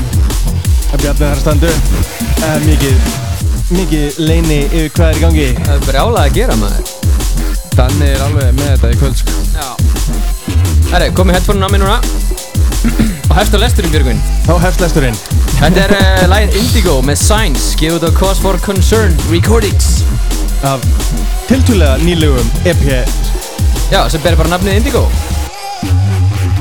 Að 0.94 1.02
Bjarni 1.02 1.18
þar 1.18 1.32
að 1.32 1.40
standu 1.40 1.70
uh, 1.72 2.54
Mikið 2.62 3.08
Mikið 3.74 4.20
leini 4.22 4.60
yfir 4.68 4.92
hvað 4.94 5.10
er 5.10 5.18
í 5.18 5.22
gangi. 5.24 5.46
Það 5.58 5.74
er 5.74 5.82
brjálað 5.84 6.20
að 6.22 6.36
gera 6.38 6.56
maður. 6.60 6.92
Danni 7.74 8.06
er 8.08 8.22
alveg 8.24 8.54
með 8.56 8.70
þetta 8.70 8.92
í 8.94 9.00
kvöld 9.02 9.18
sko. 9.20 9.34
Já. 9.52 9.66
Herri, 10.94 11.10
komið 11.18 11.36
headphone 11.40 11.66
á 11.66 11.68
mig 11.74 11.82
núna. 11.82 11.98
Og 13.28 13.34
hefst 13.36 13.58
á 13.58 13.60
lesturinn 13.60 13.92
Björgvin. 13.92 14.22
Þá 14.46 14.52
hefst 14.62 14.84
lesturinn. 14.86 15.18
Þetta 15.58 15.84
er 15.88 15.96
uh, 15.98 16.26
lagið 16.32 16.60
Indigo 16.62 17.00
með 17.04 17.20
Signs. 17.26 17.72
Gefið 17.76 17.98
út 17.98 18.08
á 18.08 18.12
Cause 18.22 18.40
for 18.46 18.62
Concern 18.64 19.18
Recordings. 19.28 19.98
Af 20.64 20.86
tiltúlega 21.50 21.98
nýlegum 22.06 22.54
EP 22.64 22.86
Já, 23.88 24.02
sem 24.12 24.20
ber 24.20 24.36
bara 24.36 24.50
nafnið 24.52 24.82
Indigo. 24.82 25.06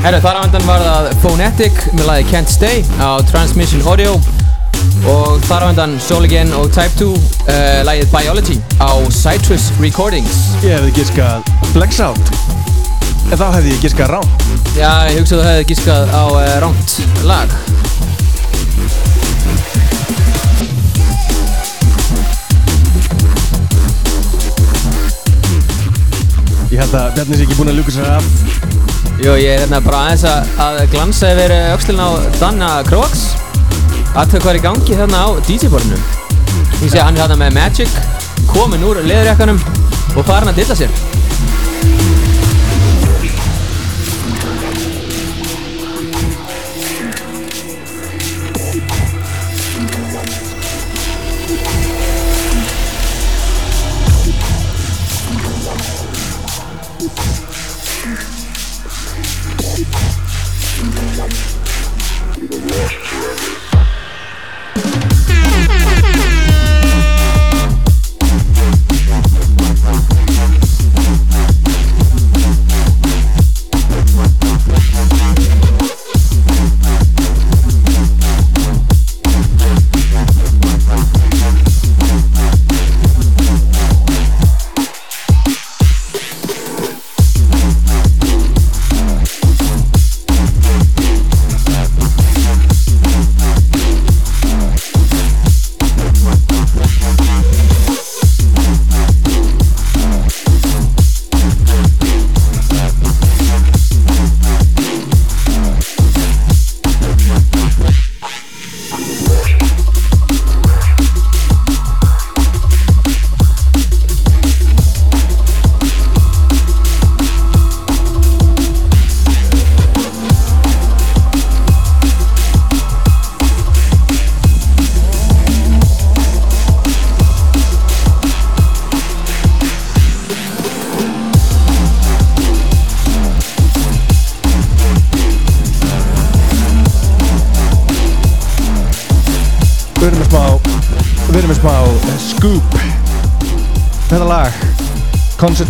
Herru, 0.03 0.19
þar 0.23 0.37
á 0.39 0.41
endan 0.45 0.67
var 0.67 0.83
það 0.85 1.07
Phonetic 1.23 1.79
með 1.97 2.05
lagið 2.07 2.29
Can't 2.31 2.51
Stay 2.51 2.85
á 3.03 3.19
Transmission 3.27 3.83
Audio. 3.83 4.13
Og 5.11 5.41
þar 5.49 5.67
á 5.67 5.71
endan 5.73 5.97
Soul 6.03 6.23
Again 6.27 6.53
og 6.55 6.69
Type 6.71 6.95
2 7.01 7.09
uh, 7.11 7.81
lagið 7.87 8.13
Biology 8.13 8.57
á 8.79 8.95
Citrus 9.11 9.67
Recordings. 9.83 10.39
Ég 10.63 10.77
hefði 10.77 10.93
giskað 11.01 11.51
Flex 11.73 11.99
Out 12.03 12.31
En 13.27 13.35
þá 13.35 13.47
hefði 13.57 13.73
ég 13.73 13.81
giskað 13.83 14.13
Rán 14.15 14.29
Já, 14.77 14.91
ég 15.11 15.19
hugsa 15.19 15.35
að 15.35 15.41
þú 15.41 15.47
hefði 15.49 15.67
gískað 15.73 16.15
á 16.15 16.23
uh, 16.31 16.43
ránt 16.63 16.95
lag 17.27 17.57
Ég 26.77 26.83
held 26.83 26.93
að 26.93 27.15
Bjarni 27.15 27.37
sé 27.39 27.45
ekki 27.47 27.55
búinn 27.57 27.71
að 27.71 27.77
ljúka 27.79 27.91
sér 27.95 28.09
af. 28.13 28.25
Jú, 29.17 29.31
ég 29.33 29.47
er 29.49 29.63
hérna 29.63 29.79
bara 29.81 30.01
aðeins 30.11 30.25
að, 30.61 30.81
glansa 30.91 31.31
yfir 31.33 31.53
uh, 31.55 31.71
öxlinn 31.73 32.01
á 32.05 32.09
Danna 32.37 32.67
Kroax 32.85 33.23
Aðtöku 34.13 34.43
hvað 34.43 34.51
er 34.51 34.59
í 34.59 34.61
gangi 34.67 34.97
þarna 34.99 35.23
á 35.25 35.27
DJ-borðinu 35.47 35.97
Ég 36.83 36.91
sé 36.93 36.99
að 36.99 37.07
hann 37.07 37.17
er 37.17 37.23
þarna 37.23 37.39
með 37.41 37.57
Magic 37.57 37.97
komin 38.51 38.85
úr 38.85 39.01
leðurjakkanum 39.01 39.57
og 39.57 40.21
farin 40.29 40.53
að 40.53 40.61
dilla 40.61 40.77
sér 40.77 40.93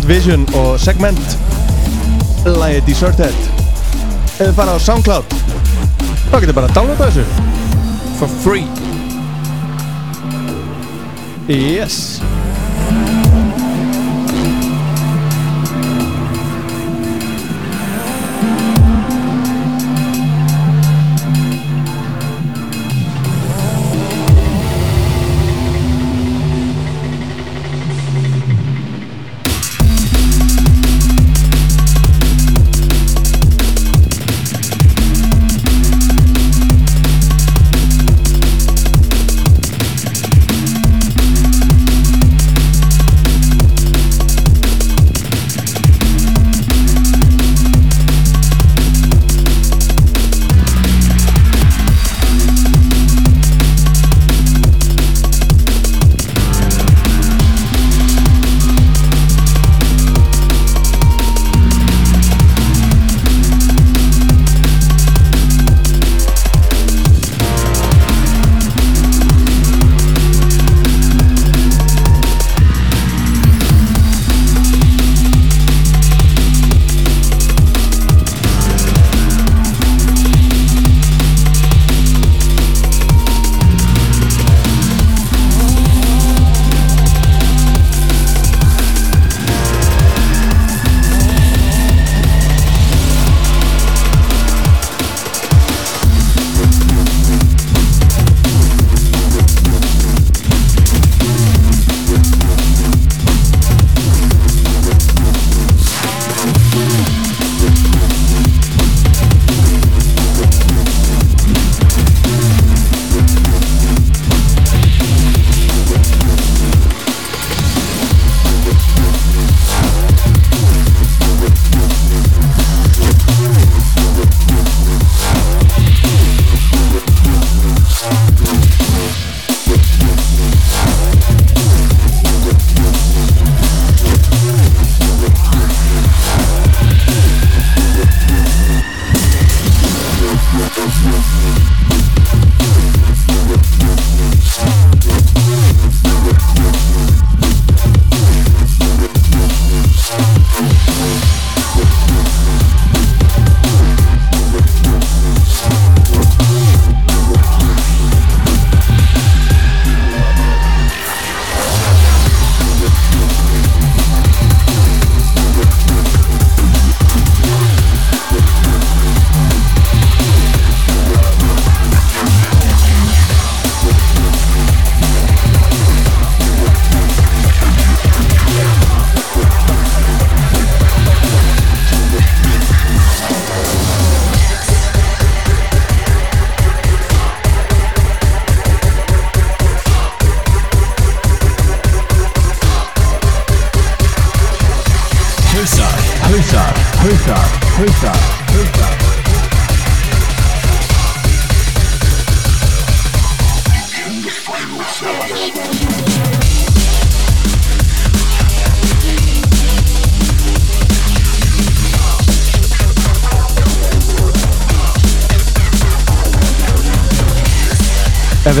Vision 0.08 0.46
og 0.56 0.80
Segment. 0.80 1.38
Lagið 2.46 2.86
Deserted. 2.86 3.34
Ef 4.38 4.40
við 4.40 4.54
fara 4.56 4.76
á 4.76 4.78
Soundcloud 4.80 5.34
Þá 6.30 6.36
getur 6.40 6.56
bara 6.56 6.70
að 6.70 6.78
downloada 6.78 7.08
þessu. 7.10 7.24
For 8.16 8.32
free. 8.40 8.64
Yes 11.48 12.17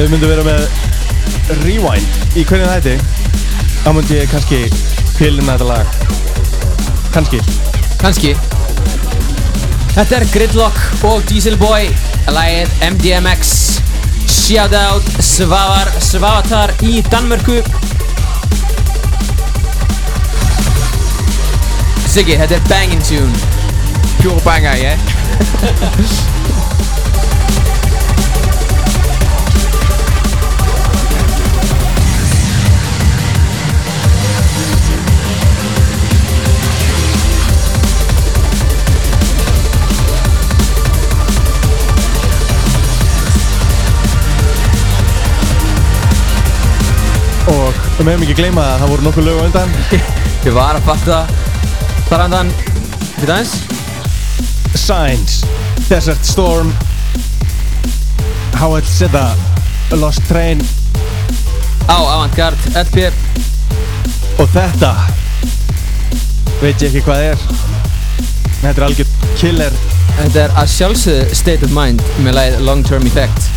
við 0.08 0.14
myndum 0.14 0.30
vera 0.30 0.44
með 0.46 1.58
rewind. 1.66 2.14
Í 2.32 2.42
hvernig 2.48 2.70
þætti? 2.70 2.94
Þá 3.82 3.88
myndi 3.92 4.16
ég 4.16 4.30
kannski 4.32 4.60
pilina 5.18 5.56
þetta 5.58 5.66
lag. 5.68 5.90
Kannski. 7.12 7.40
Kanski 8.00 8.30
Þetta 9.96 10.16
er 10.20 10.24
Gridlock 10.30 11.04
og 11.08 11.24
Dieselboy 11.26 11.88
Lægið 12.30 12.72
MDMX 12.86 13.52
Shoutout 14.30 15.10
Svavar 15.24 15.90
Svavatar 16.04 16.72
í 16.86 17.02
Danmörku. 17.10 17.58
Siggi, 22.08 22.38
þetta 22.40 22.56
er 22.56 22.66
banging 22.72 23.04
tune. 23.04 23.44
Pure 24.22 24.40
banger, 24.46 24.80
yeah? 24.80 26.24
við 47.98 48.06
meðum 48.06 48.24
ekki 48.24 48.34
gleyma 48.38 48.62
að 48.62 48.82
það 48.82 48.90
voru 48.92 49.04
nokkuð 49.04 49.24
lög 49.26 49.38
á 49.38 49.46
undan. 49.48 49.72
Ég 50.46 50.54
var 50.54 50.76
að 50.78 50.84
fatta 50.86 51.16
Þar 52.08 52.22
andan 52.28 52.52
Fyrir 53.18 53.32
aðeins. 53.34 53.56
Signs, 54.78 55.40
Desert 55.88 56.24
Storm 56.24 56.70
How 58.54 58.76
I'd 58.78 58.86
Said 58.86 59.16
Lost 59.98 60.22
Train. 60.28 60.62
Á 61.90 61.98
Avantgarde 61.98 62.72
LP 62.84 63.08
og 64.38 64.46
þetta 64.54 64.92
veit 66.62 66.78
ég 66.78 66.88
ekki 66.90 67.02
hvað 67.06 67.24
er. 67.32 67.44
Þetta 68.60 68.74
er 68.76 68.86
algjör 68.88 69.12
killer. 69.40 69.78
Þetta 70.18 70.44
er 70.44 70.58
að 70.58 70.72
sjálfsögðu 70.76 71.38
State 71.42 71.66
of 71.66 71.74
Mind 71.74 72.02
með 72.22 72.38
lægið 72.38 72.66
Long 72.68 72.86
Term 72.86 73.10
Effect. 73.10 73.50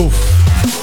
Úff 0.00 0.73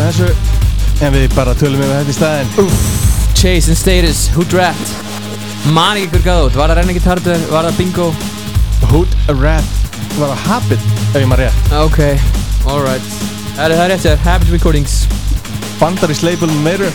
var 0.00 0.08
undan 0.08 0.12
þessu 0.12 1.04
en 1.04 1.14
við 1.14 1.34
bara 1.34 1.54
tölum 1.56 1.80
yfir 1.80 1.94
þetta 1.98 2.12
í 2.12 2.16
staðinn. 2.16 2.74
Chase 3.36 3.72
and 3.72 3.78
Status, 3.78 4.28
Who 4.34 4.44
Draft? 4.48 4.92
Man 5.74 5.96
ekki 6.00 6.16
hver 6.16 6.24
gaf 6.24 6.46
út, 6.48 6.56
var 6.56 6.72
það 6.72 6.80
Renning 6.80 7.00
Hardware, 7.04 7.46
var 7.50 7.68
það 7.68 7.78
Bingo? 7.78 8.06
Hood 8.90 9.16
Rat 9.28 9.76
var 10.18 10.32
að 10.32 10.44
Habit 10.46 10.86
ef 11.12 11.18
ég 11.20 11.28
maður 11.28 11.46
rétt? 11.46 11.72
Ok, 11.80 12.00
alright. 12.68 13.10
Það 13.56 13.64
er 13.66 13.76
það 13.76 13.90
rétt 13.92 14.04
sér, 14.04 14.20
Habit 14.24 14.52
Recordings. 14.54 14.96
Bandarís 15.80 16.20
label 16.20 16.50
meiru 16.60 16.90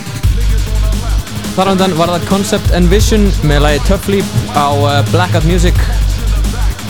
Þar 1.56 1.70
á 1.70 1.72
undan 1.72 1.96
var 1.98 2.12
það 2.12 2.26
Concept 2.28 2.74
and 2.76 2.90
Vision 2.92 3.26
með 3.48 3.64
lagi 3.64 3.82
Tough 3.88 4.06
Leap 4.12 4.36
á 4.54 4.66
uh, 4.70 5.00
Blackout 5.10 5.46
Music. 5.48 5.78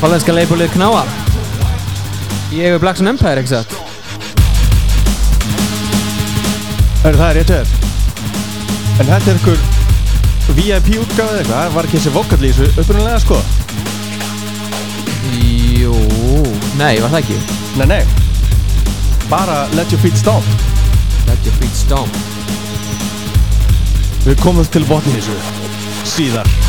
Hollandska 0.02 0.34
labelið 0.36 0.74
Knáa 0.76 1.06
Ég 2.52 2.68
hefur 2.68 2.84
Black 2.84 3.00
Sun 3.00 3.12
Empire, 3.12 3.40
ekki 3.40 3.54
satt? 3.56 3.85
Er 7.06 7.14
það 7.14 7.36
rétt 7.36 7.50
hér? 7.54 7.68
En 8.98 9.06
þetta 9.06 9.30
er 9.30 9.36
ykkur 9.38 9.60
VIP 10.56 10.88
útgáð 10.98 11.28
eða 11.28 11.38
eitthvað, 11.38 11.68
var 11.76 11.86
ekki 11.86 12.00
þessi 12.00 12.12
vokall 12.16 12.40
í 12.40 12.50
þessu 12.50 12.82
upprunalega 12.82 13.20
sko. 13.22 13.38
Jú, 15.78 15.94
nei, 16.80 16.96
var 17.04 17.14
það 17.14 17.20
ekki? 17.20 17.38
Nei, 17.78 17.86
nei. 17.92 18.02
Bara 19.30 19.62
Let 19.78 19.94
Your 19.94 20.02
Feet 20.02 20.18
Stomp. 20.18 20.50
Let 21.30 21.46
Your 21.46 21.54
Feet 21.60 21.78
Stomp. 21.78 22.18
Við 24.26 24.42
komumst 24.42 24.74
til 24.74 24.82
botni 24.90 25.14
þessu 25.14 25.38
síðar 26.16 26.65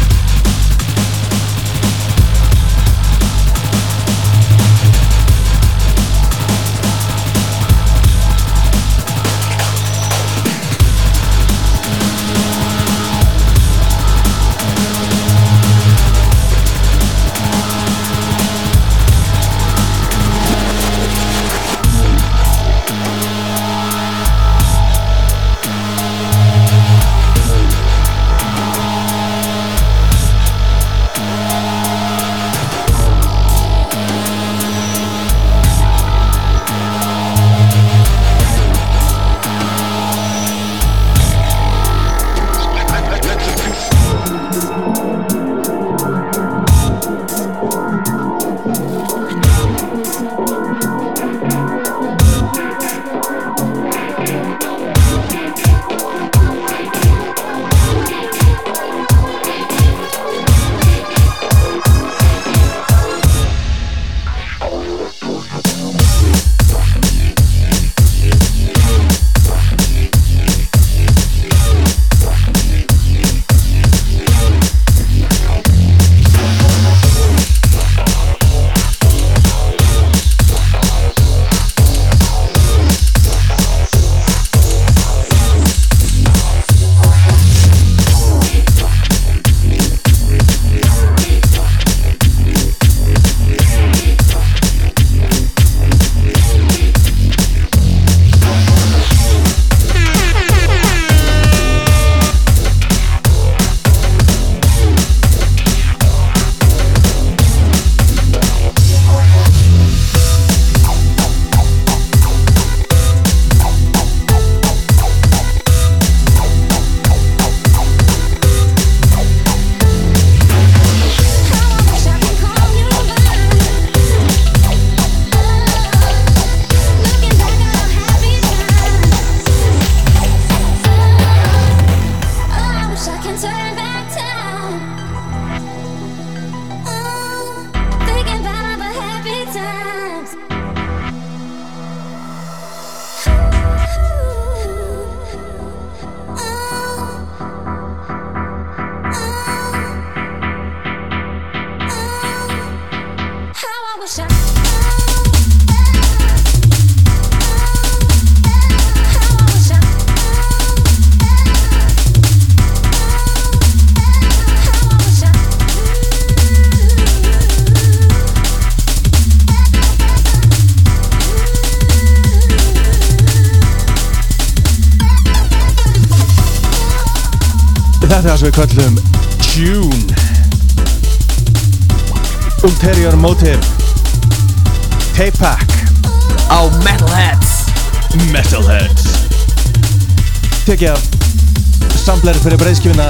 Sampleri 192.28 192.44
fyrir 192.44 192.60
breyðskifina 192.60 193.04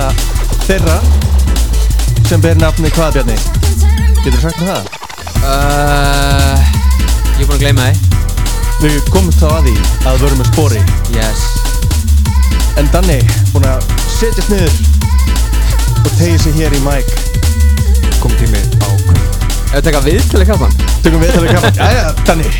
þeirra 0.67 0.95
sem 2.29 2.41
ber 2.43 2.59
nafni 2.61 2.91
hvað 2.93 3.15
Bjarni? 3.15 3.37
Getur 4.19 4.35
þú 4.35 4.41
sagt 4.43 4.59
með 4.61 4.67
það? 4.69 4.83
uh, 5.41 6.67
Ég 7.39 7.41
er 7.41 7.47
búinn 7.47 7.55
að 7.55 7.63
gleyma 7.63 7.87
þið 7.87 8.83
Við 8.83 9.09
komumst 9.09 9.41
þá 9.41 9.47
að 9.55 9.71
því 9.71 9.73
að 9.79 10.11
við 10.11 10.21
verum 10.27 10.43
með 10.43 10.51
spori. 10.51 10.83
Yes. 11.15 11.47
En 12.77 12.91
Danni 12.93 13.17
búinn 13.55 13.65
að 13.71 13.89
setjast 14.19 14.53
niður 14.53 14.77
og 16.03 16.13
tegja 16.19 16.37
sig 16.45 16.61
hér 16.61 16.77
í 16.77 16.83
mæk 16.85 17.09
Kom 18.21 18.37
tími 18.37 18.61
á 18.85 18.89
Ef 18.91 19.79
við 19.79 19.89
taka 19.89 20.03
viðtölu 20.05 20.49
kappan 20.51 20.77
Tökum 21.01 21.25
við 21.25 21.33
til 21.33 21.41
að 21.41 21.57
kaffa 21.57 21.73
Jæja, 21.81 22.05
Danni. 22.29 22.53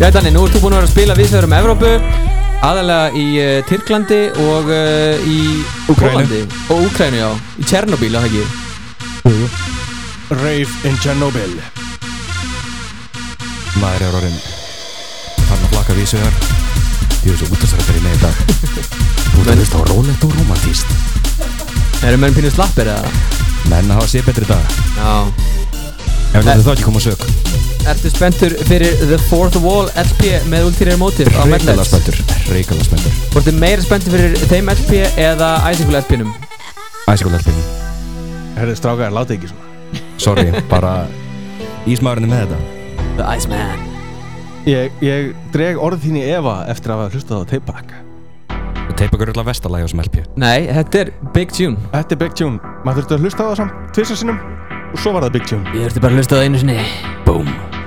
Já 0.00 0.08
Danni, 0.16 0.32
nú 0.32 0.48
ert 0.48 0.56
þú 0.56 0.64
búinn 0.64 0.80
að 0.80 0.86
vera 0.86 0.88
að 0.88 0.96
spila 0.96 1.20
viðsveður 1.20 1.50
um 1.52 1.58
Evrópu 1.60 1.94
aðalega 2.64 3.10
í 3.14 3.26
uh, 3.38 3.58
Tyrklandi 3.68 4.20
og 4.42 4.70
uh, 4.72 5.28
í 5.28 5.38
Úkraínu. 5.92 6.14
Pólandi 6.14 6.40
og 6.72 6.86
Úkrænu, 6.88 7.20
já, 7.20 7.28
í 7.58 7.66
Tjernobyl, 7.68 8.14
á 8.18 8.20
ekki? 8.26 8.44
Rave 10.28 10.68
in 10.88 10.96
Chernobyl 11.00 11.54
Maður 13.78 14.04
er 14.08 14.16
orðin 14.18 14.38
Fann 15.48 15.62
að 15.62 15.70
flaka 15.72 15.96
vísu 15.96 16.20
Ég 16.20 17.32
er 17.32 17.38
svo 17.40 17.48
útastrættar 17.50 17.96
í 17.98 18.02
neði 18.04 18.20
dag. 18.22 18.36
Þú 19.32 19.42
ert 19.42 19.50
að 19.52 19.58
hlusta 19.58 19.80
á 19.80 19.82
rólegt 19.88 20.26
og 20.28 20.36
romantíst 20.38 22.04
Erum 22.06 22.22
menn 22.22 22.36
pínu 22.36 22.52
slappir 22.52 22.92
eða? 22.92 23.12
Menn 23.68 23.90
hafa 23.90 24.06
séð 24.08 24.28
betri 24.30 24.46
dag. 24.48 24.76
Já. 24.96 25.12
Ef 26.28 26.44
þetta 26.44 26.62
þá 26.62 26.72
ekki 26.76 26.86
koma 26.86 27.02
sök 27.02 27.24
Ertu 27.86 28.10
spenntur 28.10 28.54
fyrir 28.68 28.96
The 29.06 29.18
Fourth 29.28 29.58
Wall 29.62 29.86
LP 29.94 30.32
með 30.50 30.66
Ulterior 30.70 30.98
Motive 31.00 31.30
á 31.38 31.46
Reykjala 31.46 31.52
Metalheads? 31.54 31.90
spenntur 31.92 32.50
Reykjala 32.54 32.86
spenntur. 32.88 33.14
Þú 33.30 33.42
ertu 33.42 33.54
meira 33.60 33.84
spenntur 33.84 34.16
fyrir 34.16 34.34
þeim 34.50 34.72
LP 34.74 35.02
eða 35.28 35.50
Icicle 35.70 36.02
LP-num? 36.02 36.32
Æsikul 37.08 37.36
helpinu 37.36 37.62
Herri, 38.58 38.74
strákar, 38.74 39.14
láti 39.14 39.36
ekki 39.36 39.52
svona. 39.52 40.02
Sorry, 40.18 40.50
bara 40.72 41.06
Ísmaðurinn 41.88 42.26
er 42.26 42.34
með 42.34 42.42
þetta. 42.42 43.14
The 43.20 43.30
Iceman. 43.36 43.86
Ég, 44.68 44.98
ég 45.04 45.30
dreg 45.54 45.78
orð 45.80 46.02
þín 46.02 46.18
í 46.18 46.26
efa 46.34 46.60
eftir 46.68 46.92
að 46.92 47.04
hafa 47.06 47.16
hlustað 47.16 47.46
á 47.46 47.50
teipa 47.54 47.78
ykkur 49.18 49.30
öll 49.30 49.40
að 49.42 49.50
vestalagi 49.50 49.86
á 49.86 49.88
sem 49.90 50.00
LP 50.02 50.22
Nei, 50.40 50.66
þetta 50.66 51.02
er 51.04 51.10
Big 51.34 51.52
Tune. 51.54 51.78
Þetta 51.92 52.16
er 52.16 52.22
Big 52.22 52.38
Tune. 52.38 52.72
Maður 52.86 53.04
þurfti 53.04 53.14
að 53.18 53.26
hlusta 53.26 53.44
á 53.44 53.48
það 53.48 53.60
samt 53.62 53.92
tvisar 53.94 54.18
sinnum 54.22 54.57
og 54.92 55.02
svo 55.02 55.16
var 55.16 55.28
það 55.28 55.34
Big 55.38 55.50
Tune. 55.50 55.74
Ég 55.74 55.88
þurfti 55.88 56.04
bara 56.06 56.16
að 56.16 56.22
hlusta 56.22 56.38
það 56.38 56.48
einu 56.48 56.62
sinni. 56.64 56.78
Boom 57.26 57.77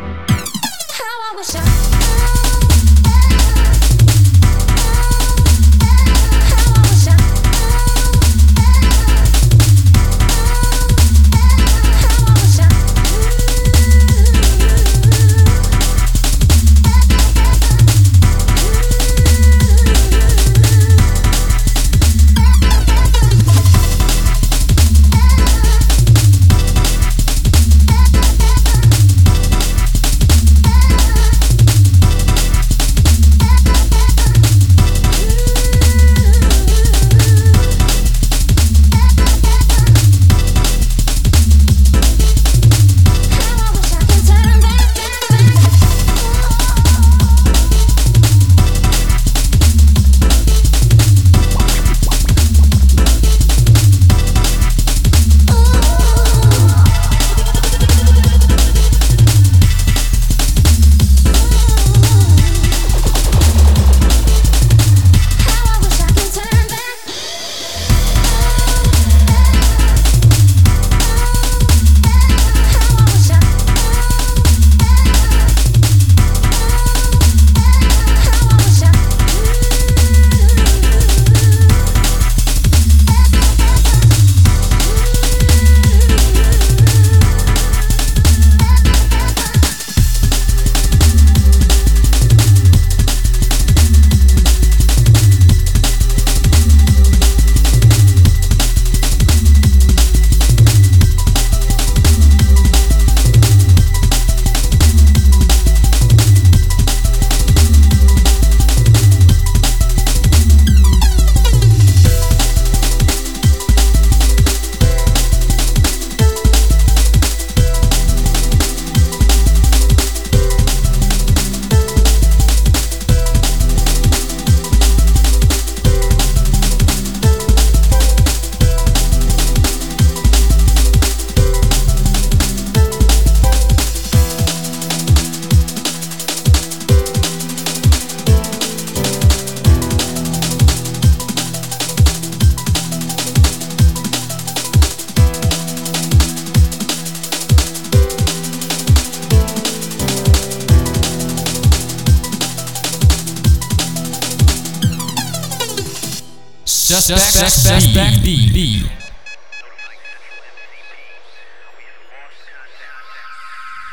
Suspect, 156.91 157.51
Suspect 157.55 158.17
B. 158.23 158.27
B. 158.51 158.57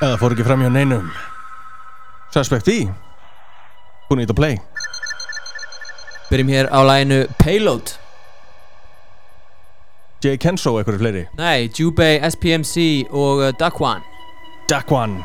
Eða 0.02 0.16
fór 0.18 0.34
ekki 0.34 0.46
fram 0.46 0.64
hjá 0.64 0.72
neinum. 0.74 1.06
Suspect 2.34 2.66
B. 2.66 2.74
Búin 4.08 4.24
ít 4.24 4.34
að 4.34 4.40
play? 4.40 4.58
Byrjum 6.32 6.50
hér 6.50 6.72
á 6.74 6.78
læginu 6.90 7.20
Payload. 7.38 7.94
Jay 10.18 10.34
Kenso 10.42 10.74
eitthvað 10.80 10.98
fleiri. 11.04 11.24
Nei, 11.38 11.70
Jubei, 11.70 12.18
SPMC 12.18 13.06
og 13.14 13.44
uh, 13.46 13.52
Dakwan 13.62 14.02
Dakwan 14.66 15.20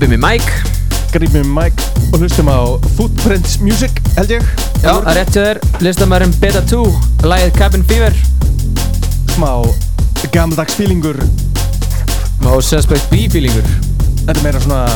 Grípum 0.00 0.14
í 0.16 0.20
Mike 0.24 0.52
Grípum 1.12 1.42
í 1.44 1.48
Mike 1.52 1.88
og 2.08 2.22
hlustum 2.22 2.48
á 2.48 2.56
Footprints 2.96 3.58
Music 3.60 3.98
held 4.16 4.30
ég. 4.32 4.44
Já, 4.80 4.94
það 4.94 5.08
er 5.10 5.16
rétt 5.18 5.34
hjá 5.34 5.42
þér. 5.44 5.58
Listamærin 5.84 6.30
Beta 6.40 6.62
2 6.70 6.78
Lægið 7.28 7.50
Cabin 7.58 7.84
Fever. 7.84 8.16
Smá 9.34 9.50
gammaldags 10.32 10.78
feelingur. 10.78 11.20
Og 12.48 12.64
Suspect 12.64 13.12
B 13.12 13.26
feelingur. 13.28 13.68
Þetta 14.22 14.38
er 14.38 14.40
meira 14.46 14.62
svona 14.64 14.86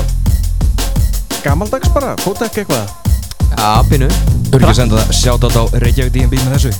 gammaldags 1.45 1.93
bara, 1.93 2.15
fótek 2.25 2.63
eitthvað. 2.63 2.89
Já, 3.51 3.69
pínu. 3.91 4.09
Þú 4.09 4.57
eru 4.57 4.63
ekki 4.63 4.71
að 4.71 4.81
senda 4.81 5.03
það 5.03 5.13
shoutout 5.21 5.61
á 5.61 5.65
Reykjavík 5.85 6.17
DMB 6.17 6.41
með 6.47 6.57
þessu? 6.57 6.73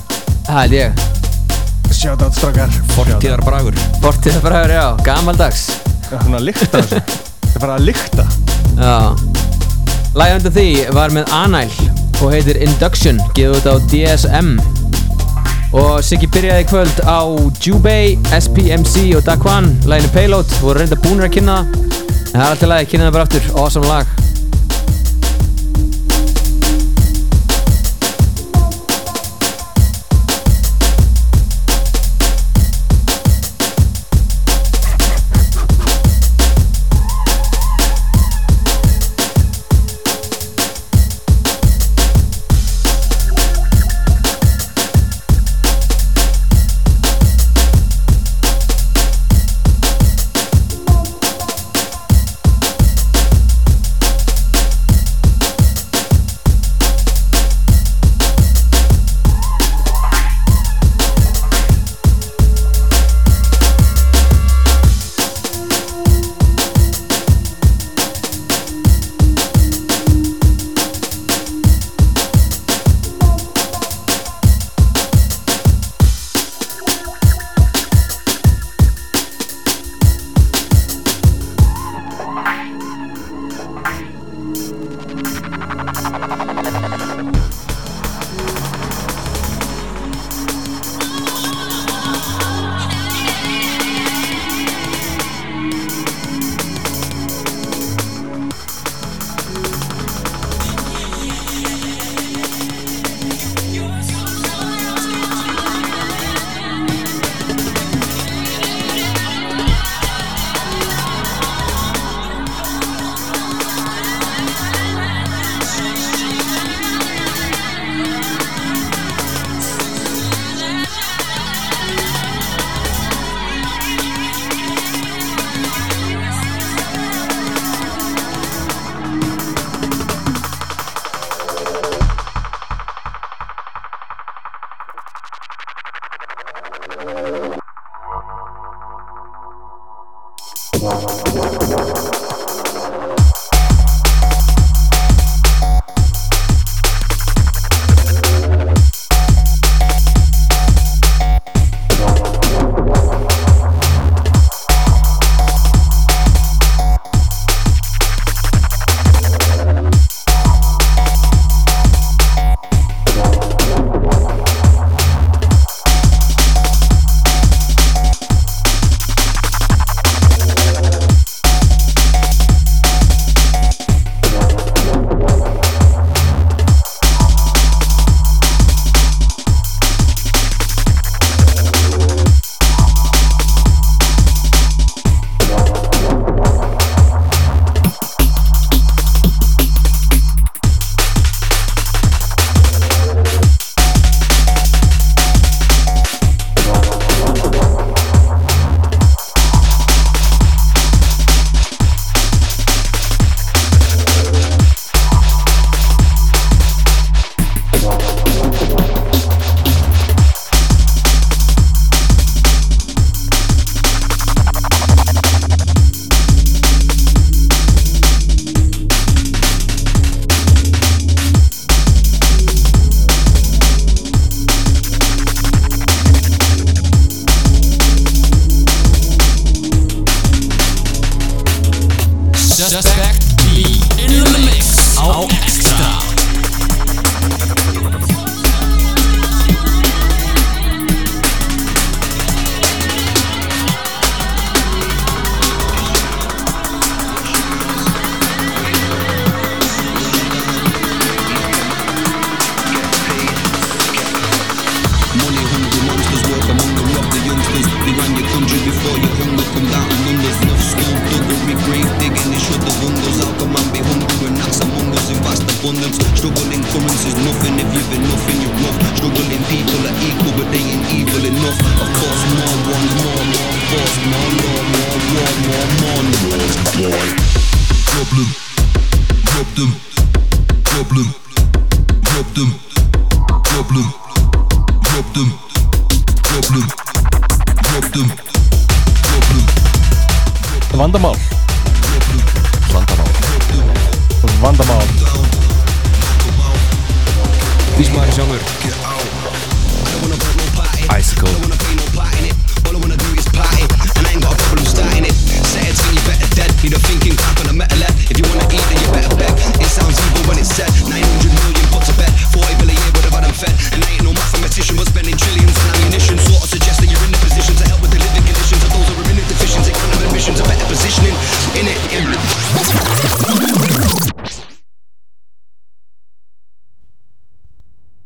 Það 0.49 0.59
held 0.63 0.79
ég. 0.79 1.05
Shoutout 1.93 2.41
strákar. 2.41 2.73
Fortíðar 2.95 3.45
bragur 3.45 3.77
Fortíðar 4.01 4.43
bragur, 4.49 4.75
já, 4.79 4.85
gammaldags 5.05 5.67
Það 6.09 6.17
er 6.17 6.25
svona 6.25 6.41
að 6.41 6.49
lykta 6.49 6.81
þessu 6.81 7.21
Það 7.55 7.61
er 7.61 7.67
bara 7.69 7.75
að 7.79 7.85
lykta. 7.87 8.23
Já. 8.75 8.95
Lægið 10.19 10.33
undan 10.35 10.53
því 10.57 10.65
var 10.97 11.13
með 11.15 11.29
Anæl 11.37 11.69
og 12.19 12.33
heitir 12.33 12.59
Induction, 12.65 13.21
gefið 13.37 13.55
út 13.61 13.69
á 13.71 13.75
DSM 13.93 14.49
og 15.79 16.03
Siggi 16.03 16.27
byrjaði 16.35 16.67
kvöld 16.67 16.99
á 17.07 17.23
Jubei, 17.63 18.17
SPMC 18.35 19.15
og 19.15 19.23
Daquan. 19.23 19.71
Læginu 19.87 20.11
Payload, 20.17 20.51
voru 20.59 20.83
reynda 20.83 20.99
búinir 20.99 21.29
að 21.29 21.37
kynna. 21.37 21.57
Það 21.71 22.27
en 22.27 22.35
það 22.35 22.43
er 22.43 22.51
alltaf 22.51 22.71
lægi, 22.73 22.91
kynna 22.91 23.07
það 23.07 23.17
bara 23.21 23.29
aftur, 23.29 23.51
awesome 23.55 23.87
lag 23.87 24.24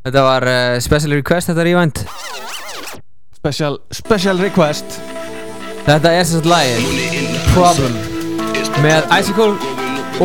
Þetta 0.10 0.22
var 0.26 0.44
uh, 0.50 0.76
special 0.82 1.12
request 1.14 1.52
þetta 1.52 1.64
rewind 1.68 2.00
Special, 3.40 3.76
special 3.94 4.40
request. 4.42 4.96
Þetta 5.86 6.10
er 6.18 6.26
sagt 6.28 6.48
lagið. 6.50 6.88
Problem. 7.54 7.94
Með 8.84 9.06
Icicle 9.16 9.54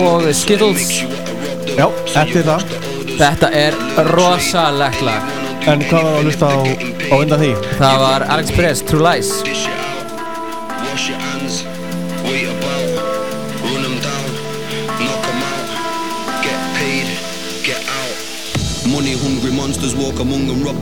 og 0.01 0.25
Skittles. 0.35 0.89
Já, 1.77 1.85
eftir 2.17 2.49
það. 2.49 2.65
Þetta 3.21 3.53
er 3.61 3.79
rosalegt 4.09 5.05
lag. 5.05 5.29
En 5.69 5.85
hvað 5.85 6.09
var 6.09 6.17
að 6.17 6.27
hlusta 6.31 6.49
á, 6.49 6.57
á 7.13 7.15
undan 7.21 7.45
því? 7.45 7.53
Það 7.77 8.03
var 8.09 8.27
Alex 8.35 8.57
Perez, 8.57 8.83
True 8.89 9.05
Lies 9.05 9.31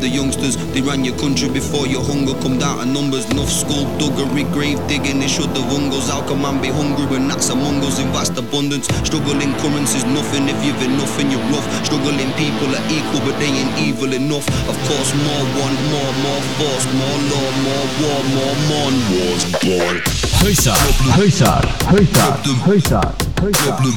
the 0.03 0.09
youngsters. 0.11 0.59
They 0.75 0.83
ran 0.83 1.07
your 1.07 1.17
country 1.17 1.49
before 1.49 1.87
your 1.87 2.03
hunger 2.03 2.35
come 2.43 2.59
down 2.59 2.83
in 2.83 2.93
numbers. 2.93 3.31
Enough 3.31 3.49
school 3.49 3.87
duggery, 4.03 4.43
grave 4.51 4.83
digging, 4.91 5.23
they 5.23 5.31
should 5.31 5.55
the 5.55 5.63
vungles. 5.71 6.11
How 6.11 6.27
can 6.27 6.43
man 6.43 6.61
be 6.61 6.69
hungry 6.69 7.07
when 7.07 7.31
that's 7.31 7.49
among 7.55 7.79
us 7.87 8.03
in 8.03 8.11
vast 8.11 8.35
abundance? 8.35 8.91
Struggling 9.07 9.55
currents 9.63 9.95
is 9.95 10.03
nothing 10.11 10.51
if 10.51 10.59
you've 10.67 10.83
enough 10.83 11.15
and 11.23 11.31
you're 11.31 11.47
rough. 11.55 11.67
Struggling 11.87 12.35
people 12.35 12.75
are 12.75 12.87
equal, 12.91 13.23
but 13.23 13.39
they 13.39 13.55
ain't 13.55 13.71
evil 13.79 14.11
enough. 14.11 14.45
Of 14.67 14.77
course, 14.91 15.11
more 15.23 15.47
want 15.55 15.79
more, 15.95 16.13
more 16.27 16.43
force, 16.59 16.87
more 16.99 17.19
law, 17.31 17.49
more 17.63 17.87
war, 18.03 18.21
more 18.35 18.57
mon 18.69 18.95
wars, 19.15 19.43
boy. 19.63 19.95
Hussar, 20.43 20.75
Hussar, 21.15 21.63
Hussar, 21.95 22.35
Hussar, 22.67 23.07
Hussar. 23.39 23.95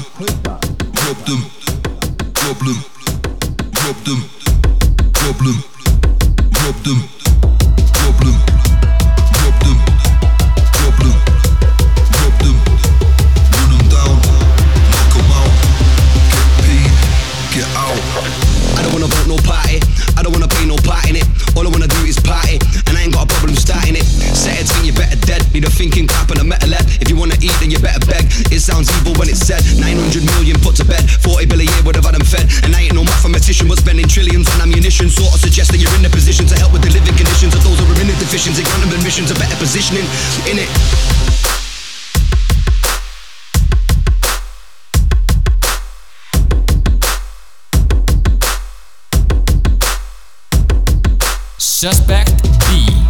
Problem, 1.01 1.41
problem, 1.41 1.41
problem, 2.45 2.77
problem. 3.73 4.35
problem 5.33 5.74
thinking 25.75 26.07
cap 26.07 26.29
and 26.31 26.39
I 26.39 26.41
ain't 26.41 26.41
got 26.41 26.41
a 26.41 26.47
metal 26.47 26.71
head. 26.71 26.85
If 27.01 27.09
you 27.09 27.14
wanna 27.35 27.45
eat, 27.45 27.55
then 27.59 27.71
you 27.71 27.79
better 27.79 27.99
beg. 28.05 28.25
It 28.51 28.61
sounds 28.61 28.89
evil 28.99 29.13
when 29.19 29.29
it's 29.29 29.39
said. 29.39 29.63
900 29.79 30.23
million 30.37 30.59
put 30.59 30.75
to 30.77 30.85
bed, 30.85 31.03
40 31.21 31.45
bill 31.45 31.59
a 31.59 31.63
year 31.63 31.81
would 31.83 31.95
have 31.95 32.05
had 32.05 32.15
them 32.15 32.25
fed. 32.25 32.47
And 32.63 32.75
I 32.75 32.87
ain't 32.87 32.93
no 32.95 33.03
mathematician, 33.03 33.67
but 33.67 33.77
spending 33.77 34.07
trillions 34.07 34.47
on 34.55 34.61
ammunition. 34.61 35.09
Sort 35.09 35.33
of 35.33 35.39
suggest 35.39 35.71
that 35.71 35.77
you're 35.77 35.93
in 35.95 36.05
a 36.05 36.09
position 36.09 36.45
to 36.47 36.55
help 36.55 36.71
with 36.73 36.83
the 36.83 36.91
living 36.91 37.15
conditions 37.15 37.53
of 37.55 37.63
those 37.63 37.79
who 37.79 37.85
are 37.85 38.01
in 38.01 38.07
the 38.07 38.17
deficiency. 38.19 38.63
Grant 38.63 38.81
them 38.83 38.93
admissions, 38.93 39.31
a 39.31 39.35
better 39.35 39.55
positioning 39.57 40.05
in 40.47 40.59
it. 40.59 40.69
Suspect 51.57 52.41
B 52.69 53.04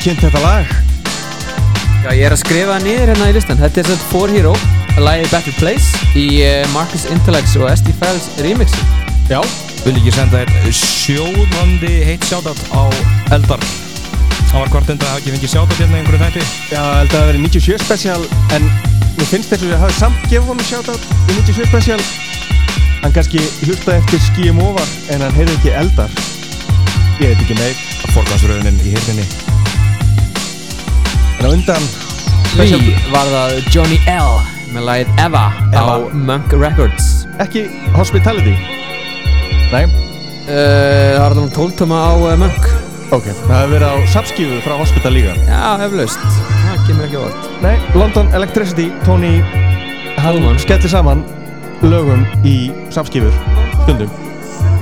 kynnt 0.00 0.22
þetta 0.24 0.40
lag? 0.40 0.70
Já, 2.00 2.10
ég 2.16 2.22
er 2.24 2.32
að 2.32 2.40
skrifa 2.40 2.76
það 2.76 2.84
niður 2.86 3.10
hérna 3.12 3.26
í 3.28 3.34
listan. 3.36 3.58
Þetta 3.60 3.82
er 3.82 3.88
svona 3.90 4.06
For 4.08 4.32
Hero, 4.32 4.52
lagið 5.04 5.32
Better 5.34 5.56
Place 5.58 6.06
í 6.16 6.24
uh, 6.46 6.62
Marcus 6.72 7.04
Intellects 7.12 7.56
og 7.60 7.68
SD 7.68 7.92
Files 8.00 8.28
remixi. 8.40 8.80
Já. 9.28 9.40
Vil 9.84 9.94
ekki 9.98 10.14
senda 10.14 10.40
þér 10.40 10.72
sjóðandi 10.76 11.92
heitt 12.08 12.24
sjátat 12.28 12.62
á 12.72 12.88
Eldar. 13.36 13.66
Hann 14.50 14.64
var 14.64 14.72
hvort 14.72 14.88
undan 14.94 15.12
að 15.12 15.20
ekki 15.20 15.34
fengið 15.36 15.52
sjátat 15.52 15.82
hérna 15.82 15.98
í 15.98 16.00
einhverju 16.00 16.22
þætti. 16.24 16.46
Já, 16.72 16.80
að 16.80 17.12
það 17.12 17.28
veri 17.28 17.44
97 17.44 17.84
special 17.84 18.24
en 18.56 18.72
mér 19.18 19.30
finnst 19.34 19.52
þess 19.52 19.66
að 19.66 19.74
ég 19.74 19.84
hafi 19.84 19.98
samt 20.00 20.26
gefið 20.32 20.50
honum 20.54 20.68
shoutout 20.70 21.06
í 21.28 21.36
97 21.36 21.68
special 21.68 22.00
hann 23.04 23.14
kannski 23.16 23.44
hlustaði 23.66 24.00
eftir 24.00 24.24
skíum 24.30 24.64
ofar 24.64 24.96
en 25.12 25.24
hann 25.26 25.36
heyrði 25.36 25.60
ekki 25.60 25.76
eldar. 25.84 26.18
Ég 27.20 27.34
veit 27.34 27.44
ekki 27.44 27.60
meir. 27.60 27.86
Forgansröðunin 28.10 28.80
í 28.82 28.96
hirðinni 28.96 29.28
en 31.40 31.48
á 31.48 31.50
undan 31.50 31.84
Því 32.50 32.94
var 33.12 33.28
það 33.30 33.52
Johnny 33.72 33.96
L 34.10 34.32
með 34.74 34.84
lagið 34.86 35.20
Eva, 35.22 35.44
á 35.70 35.80
Eva. 35.80 35.94
Monk 36.14 36.52
Records. 36.54 37.24
Ekki 37.42 37.64
Hospitality? 37.96 38.52
Nei, 39.70 39.84
uh, 39.86 40.50
Það 40.50 41.18
var 41.22 41.34
alveg 41.34 41.52
12 41.56 41.76
tóma 41.80 42.00
á 42.06 42.12
uh, 42.14 42.34
Monk 42.38 42.68
ok, 43.10 43.26
það 43.26 43.54
hefur 43.56 43.72
verið 43.74 43.86
á 43.90 43.94
sapskífu 44.12 44.58
frá 44.66 44.76
Hospital 44.78 45.14
líka. 45.16 45.34
Já, 45.48 45.62
eflaust, 45.86 46.22
það 46.62 46.84
kemur 46.86 47.06
ekki 47.08 47.18
óvart. 47.18 47.48
Nei, 47.64 47.74
London 47.98 48.30
Electricity, 48.38 48.86
Tony 49.06 49.32
hann 50.20 50.36
Coleman. 50.36 50.60
skellir 50.62 50.92
saman 50.92 51.24
lögum 51.82 52.22
í 52.46 52.56
sapskífur 52.94 53.34
stundum. 53.82 54.10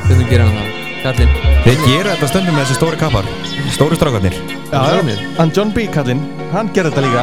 Þetta 0.09 0.25
gerir 0.29 0.45
hann 0.45 0.57
það, 0.59 0.73
kallinn. 1.07 1.37
Þeir 1.65 1.85
gera 1.87 2.17
þetta 2.17 2.33
stundum 2.35 2.57
með 2.59 2.67
þessi 2.67 2.81
stóri 2.81 3.01
kappar 3.01 3.29
Stóri 3.73 3.97
strákarnir 4.01 4.37
Já, 4.69 4.81
hann 5.39 5.53
John 5.57 5.71
B. 5.73 5.87
kallinn, 5.89 6.21
hann 6.53 6.69
gerði 6.77 6.93
þetta 6.93 7.05
líka. 7.07 7.23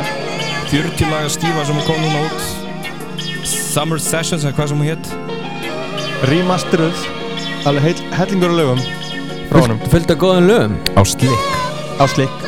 40 0.72 1.12
laga 1.12 1.30
skífa 1.30 1.66
sem 1.68 1.82
kom 1.86 2.00
núna 2.02 2.24
út. 2.26 3.46
Summer 3.46 4.00
Sessions 4.02 4.46
eða 4.46 4.56
hvað 4.58 4.72
sem 4.72 4.80
hún 4.82 4.90
hétt 4.90 5.12
remasteruð 6.26 7.02
alveg 7.70 7.84
heil, 7.84 8.02
hellingur 8.16 8.54
lögum 8.56 8.82
frá 9.52 9.62
honum. 9.62 9.82
Fullt 9.92 10.12
af 10.14 10.18
góðum 10.22 10.48
lögum. 10.50 10.78
Á 10.98 11.02
slick. 11.06 11.50
Á 12.02 12.06
slikk 12.10 12.46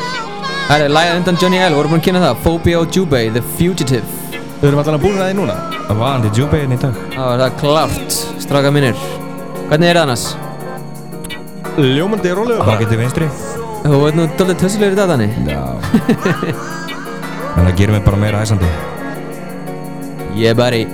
Það 0.68 0.82
er 0.84 0.92
lagið 0.92 1.18
undan 1.20 1.38
Johnny 1.40 1.60
L, 1.64 1.76
vorum 1.78 1.94
búin 1.94 2.02
að 2.02 2.06
kynna 2.08 2.20
það. 2.26 2.40
Phobia 2.44 2.80
og 2.82 2.90
Jubei, 2.92 3.30
The 3.32 3.42
Fugitive. 3.56 4.04
Við 4.60 4.74
allan 4.74 4.98
að 4.98 5.04
búin 5.06 5.22
að 5.22 5.30
því 5.30 5.36
núna. 5.38 5.54
Það 5.86 6.02
var 6.02 6.10
hann 6.12 6.26
til 6.26 6.42
Jubegin 6.42 6.74
í 6.74 6.80
dag. 6.82 6.98
Það 7.14 7.30
var 7.30 7.44
það 7.44 7.56
klárt, 7.62 8.18
stráka 8.44 8.72
mínir. 8.74 9.04
Hvernig 9.70 9.88
er 9.88 10.00
það 10.00 10.04
annars? 10.04 10.26
Ljómandi 11.78 12.34
rólegur 12.34 12.66
Hvað 12.66 12.82
getur 12.82 13.00
vinstri? 13.00 13.30
Þú 13.88 13.98
veit 14.02 14.16
nú 14.18 14.26
doldið 14.36 14.58
tössulegur 14.60 14.92
í 14.92 14.98
dag 14.98 15.08
þannig 15.08 15.36
Já. 15.48 15.62
En 17.56 17.64
það 17.64 17.74
gerir 17.78 17.94
mig 17.96 18.02
bara 18.04 18.20
meira 18.20 18.42
æsandi. 18.44 18.68
Yeah 20.36 20.52
buddy 20.54 20.84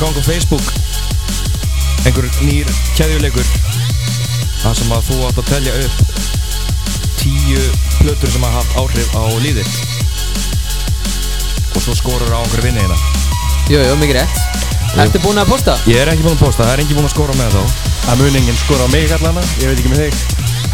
að 0.00 0.06
ganga 0.06 0.20
á 0.24 0.24
Facebook. 0.24 0.66
Einhver 2.08 2.26
nýr 2.40 2.68
keðjuleikur. 2.96 3.48
Það 4.62 4.76
sem 4.78 4.92
að 4.96 5.06
þú 5.08 5.16
átt 5.28 5.40
að 5.42 5.50
telja 5.50 5.72
upp. 5.84 5.96
Tíu 7.20 7.64
plötur 7.98 8.32
sem 8.32 8.46
að 8.48 8.54
haft 8.56 8.76
áhrif 8.80 9.10
á 9.12 9.24
líðitt 9.44 9.74
og 11.76 11.82
svo 11.84 11.94
skorur 11.96 12.32
á 12.32 12.40
einhverju 12.40 12.64
vinni 12.64 12.80
hérna. 12.80 12.96
Jú, 13.70 13.80
jú, 13.84 13.94
mikið 14.00 14.16
rétt. 14.18 14.36
Ertu 15.00 15.20
búinn 15.22 15.40
að 15.40 15.52
posta? 15.52 15.76
Ég 15.86 16.00
er 16.00 16.10
ekki 16.12 16.24
búinn 16.24 16.38
að 16.38 16.46
posta, 16.46 16.64
það 16.64 16.72
er 16.72 16.82
engin 16.84 16.98
búinn 16.98 17.08
að 17.10 17.14
skora 17.14 17.36
með 17.38 17.54
þá 17.54 17.62
Það 18.00 18.22
mun 18.22 18.38
enginn 18.40 18.58
skora 18.58 18.86
á 18.88 18.90
mig 18.90 19.12
allana, 19.14 19.42
ég 19.60 19.70
veit 19.70 19.78
ekki 19.82 19.92
með 19.92 20.00
þig. 20.06 20.14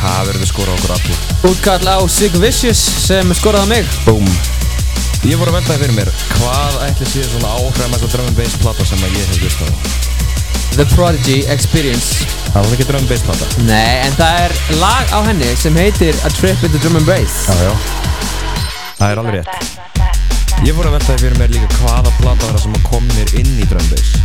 Það 0.01 0.21
verður 0.31 0.51
skora 0.53 0.71
á 0.73 0.77
okkur 0.79 0.95
allir? 0.97 1.19
Útkall 1.51 1.91
á 1.91 1.99
Sig 2.09 2.39
Vicious 2.41 2.83
sem 3.05 3.35
skoraði 3.37 3.67
á 3.67 3.73
mig. 3.75 3.85
Búm. 4.07 4.31
Ég 5.27 5.37
voru 5.41 5.51
að 5.51 5.59
veltaði 5.59 5.83
fyrir 5.83 5.97
mér 5.99 6.11
hvað 6.37 6.66
ætli 6.87 7.07
sé 7.11 7.23
svona 7.27 7.51
áhrifamest 7.57 8.07
drum 8.13 8.27
and 8.31 8.37
bass 8.39 8.57
plata 8.63 8.85
sem 8.87 9.01
að 9.03 9.17
ég 9.19 9.31
hef 9.31 9.41
vist 9.43 9.63
á. 9.63 9.69
The 10.77 10.87
Prodigy 10.93 11.39
Experience. 11.53 12.27
Það 12.53 12.67
var 12.67 12.75
ekki 12.77 12.87
drum 12.91 13.03
and 13.03 13.11
bass 13.11 13.25
plata. 13.27 13.49
Nei, 13.67 14.07
en 14.07 14.17
það 14.19 14.41
er 14.45 14.55
lag 14.83 15.15
á 15.15 15.19
henni 15.27 15.51
sem 15.59 15.77
heitir 15.81 16.19
A 16.27 16.33
Trip 16.37 16.63
into 16.69 16.81
Drum 16.85 16.99
and 17.01 17.09
Bass. 17.09 17.37
Já, 17.49 17.57
já. 17.67 17.75
Það 18.97 19.11
er 19.11 19.23
alveg 19.23 19.39
rétt. 19.39 19.75
Ég 20.65 20.77
voru 20.77 20.89
að 20.89 20.97
veltaði 20.97 21.25
fyrir 21.27 21.41
mér 21.41 21.53
líka 21.53 21.69
hvaða 21.83 22.15
plata 22.21 22.47
var 22.47 22.55
það 22.55 22.63
sem 22.65 22.79
að 22.79 22.87
kom 22.89 23.11
mér 23.13 23.35
inn 23.43 23.53
í 23.57 23.69
drum 23.69 23.83
and 23.83 23.93
bass. 23.93 24.17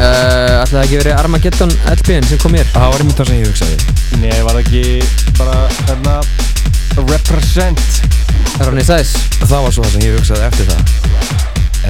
Uh, 0.00 0.62
Ætlaði 0.62 0.70
það 0.70 0.84
ekki 0.84 1.00
verið 1.02 1.18
Armageddon 1.18 1.74
LP-in 1.96 2.28
sem 2.30 2.40
kom 2.40 2.54
mér? 2.56 2.70
Það 2.72 2.94
var 2.94 3.04
einmitt 3.04 3.20
það 3.20 3.32
sem 3.32 3.40
ég 3.40 3.50
hugsaði. 3.50 3.98
Nei, 4.22 4.38
var 4.46 4.56
það 4.56 4.62
ekki 4.64 5.34
bara 5.40 5.58
hérna 5.88 6.20
Represent? 7.10 8.18
Ronny 8.60 8.84
Sæs 8.84 9.14
Það 9.40 9.62
var 9.64 9.72
svo 9.72 9.84
það 9.84 9.94
sem 9.94 10.02
ég 10.04 10.18
hugsaði 10.18 10.48
eftir 10.50 10.68
það 10.72 11.39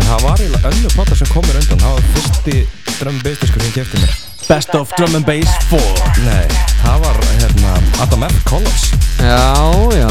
En 0.01 0.09
það 0.09 0.27
var 0.27 0.41
eiginlega 0.41 0.75
önnur 0.75 0.97
plata 0.97 1.21
sem 1.21 1.31
kom 1.31 1.47
mér 1.47 1.61
undan. 1.63 1.85
Það 1.85 1.95
var 2.01 2.11
fyrsti 2.17 2.59
drum 2.97 3.15
and 3.15 3.25
bass 3.29 3.45
diskur 3.45 3.61
sem 3.61 3.71
ég 3.71 3.79
kefti 3.83 4.03
mér. 4.03 4.19
Best 4.51 4.75
of 4.75 4.91
Drum 4.97 5.15
and 5.15 5.25
Bass 5.25 5.47
4 5.71 5.81
Nei, 6.25 6.47
það 6.83 7.05
var 7.05 7.19
hérna 7.39 7.75
Adam 8.03 8.25
F. 8.27 8.41
Collins. 8.49 8.89
Já, 9.23 9.55
já 9.95 10.09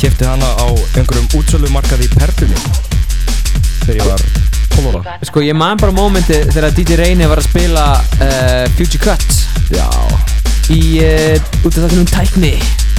Kefti 0.00 0.26
hana 0.26 0.48
á 0.58 0.66
einhverjum 0.98 1.28
útsölumarkaði 1.38 2.08
í 2.08 2.10
Perlunni 2.16 2.58
Þegar 3.84 3.94
ég 3.94 4.10
var 4.10 4.26
12 4.74 4.90
ára. 4.90 5.14
Sko, 5.30 5.44
ég 5.46 5.54
man 5.54 5.78
bara 5.78 5.94
mómenti 5.94 6.40
þegar 6.50 6.74
DJ 6.74 6.98
Reyni 6.98 7.30
var 7.30 7.38
að 7.38 7.46
spila 7.52 7.86
uh, 8.18 8.66
Future 8.74 9.06
Cut 9.06 9.70
Já. 9.70 9.86
Í, 10.74 10.82
uh, 11.06 11.62
út 11.62 11.78
af 11.78 11.84
þáttunum 11.84 12.10
tækni. 12.10 12.56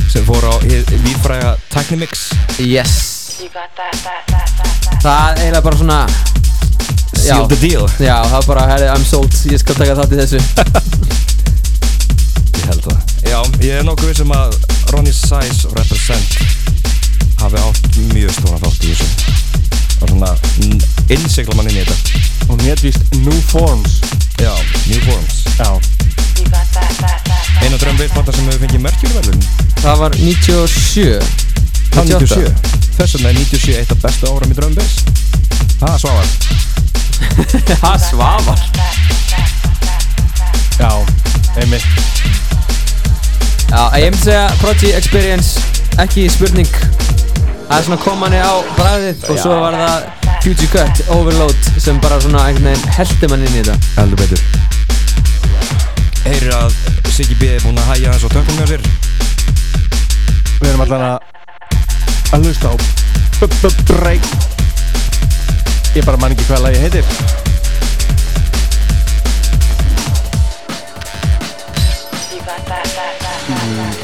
Sem 0.07 0.23
fór 0.23 0.47
á 0.47 0.55
výfræga 1.03 1.57
Technimix 1.67 2.29
Yes 2.63 3.18
Það 3.39 5.29
er 5.29 5.37
eiginlega 5.39 5.63
bara 5.63 5.77
svona 5.79 5.99
já. 6.09 6.11
Seal 7.23 7.47
the 7.47 7.55
deal. 7.61 7.85
Já, 7.99 8.23
það 8.27 8.41
er 8.41 8.45
bara, 8.47 8.67
herri, 8.67 8.87
I'm 8.91 9.05
sold. 9.07 9.33
Ég 9.47 9.59
skal 9.61 9.75
taka 9.79 9.95
þátt 9.95 10.11
í 10.11 10.15
þessu. 10.19 10.39
Ég 12.59 12.65
held 12.67 12.83
það. 12.83 12.99
Já, 13.29 13.39
ég 13.63 13.71
er 13.77 13.83
nokkuð 13.87 14.07
vissum 14.11 14.31
að 14.35 14.49
Ronny 14.91 15.13
Size 15.15 15.63
og 15.69 15.73
Represent 15.79 16.31
hafi 17.39 17.57
átt 17.63 17.95
mjög 18.11 18.31
stóna 18.35 18.59
þátt 18.65 18.83
í 18.83 18.91
þessu. 18.91 19.07
Og 19.99 20.07
svona 20.11 20.31
innsikla 21.15 21.55
mann 21.55 21.71
inn 21.71 21.79
í 21.79 21.87
þetta. 21.87 21.95
Hún 22.49 22.59
hétt 22.67 22.81
víst 22.83 23.01
New 23.23 23.39
Forms. 23.53 23.93
Já, 24.41 24.51
New 24.89 24.99
Forms. 25.07 25.35
Já. 25.55 25.79
Einu 27.59 27.75
drömm 27.77 27.97
veitplata 27.99 28.31
sem 28.33 28.45
hefur 28.47 28.59
fengið 28.63 28.81
merkjulverðun 28.85 29.41
Það 29.81 29.95
var 29.99 30.11
97 30.15 31.19
Það 31.19 31.19
var 31.19 31.27
97 31.95 32.53
Þess 32.99 33.17
vegna 33.17 33.31
er 33.31 33.41
97 33.41 33.79
eitt 33.79 33.95
af 33.95 34.03
bestu 34.03 34.31
áram 34.31 34.51
í 34.51 34.59
drömm 34.59 34.75
bass 34.77 35.03
Það 35.79 35.97
svavar? 36.03 36.27
Það 37.83 37.97
svafar 38.09 38.67
Já, 40.79 41.05
einmitt. 41.59 41.83
Já, 43.69 43.91
ég 43.99 44.11
myndi 44.11 44.23
segja 44.23 44.45
Prodigy 44.61 44.93
Experience 44.95 45.59
ekki 45.99 46.23
spurning. 46.31 46.69
Það 47.67 47.73
er 47.75 47.83
svona 47.83 47.97
komanni 47.99 48.39
á 48.39 48.63
bræðið 48.77 49.25
og 49.27 49.41
svo 49.41 49.57
var 49.59 49.75
það 49.75 50.05
Future 50.45 50.69
Cut 50.71 51.01
Overload 51.17 51.67
sem 51.83 51.99
bara 51.99 52.21
svona 52.23 52.45
einhvern 52.47 52.71
veginn 52.71 52.95
heldi 52.95 53.29
mann 53.33 53.43
inn 53.43 53.57
í 53.59 53.65
þetta. 53.65 53.75
Heldur 53.97 54.23
betur. 54.23 54.41
Heyrir 56.29 56.55
að 56.61 56.79
Siggi 57.11 57.35
B 57.41 57.51
er 57.57 57.65
búinn 57.65 57.83
að 57.83 57.91
hæja 57.91 58.15
þess 58.15 58.31
á 58.31 58.35
tökum 58.37 58.61
með 58.61 58.71
sér. 58.71 58.87
Við 60.61 60.71
erum 60.71 60.85
allan 60.87 61.07
að 61.09 61.38
að 62.35 62.45
hlusta 62.45 62.71
á 62.71 62.75
B-b-break 63.39 64.25
Ég 65.97 66.05
bara 66.05 66.19
man 66.21 66.35
ekki 66.35 66.45
hvað 66.45 66.67
lagi 66.67 66.81
heitir. 66.83 67.05
Mm, 73.49 73.95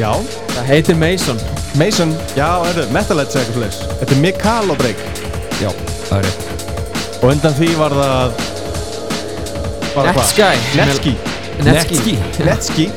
Já. 0.00 0.10
Það 0.56 0.66
heitir 0.72 0.98
Mason. 0.98 1.38
Mason, 1.78 2.14
já, 2.34 2.48
þetta 2.64 2.82
er 2.82 2.92
Metalheads 2.96 3.36
eitthvað 3.38 3.58
slags 3.60 3.98
Þetta 4.00 4.16
er 4.16 4.20
Mikalo 4.24 4.76
break. 4.80 5.02
Já, 5.62 5.70
það 6.08 6.18
er 6.18 6.26
rétt. 6.26 6.44
Og 7.18 7.30
undan 7.30 7.56
því 7.58 7.70
var 7.78 7.96
það? 8.00 8.44
Netsky. 10.08 11.14
Netsky. 11.66 12.16
Netsky. 12.42 12.90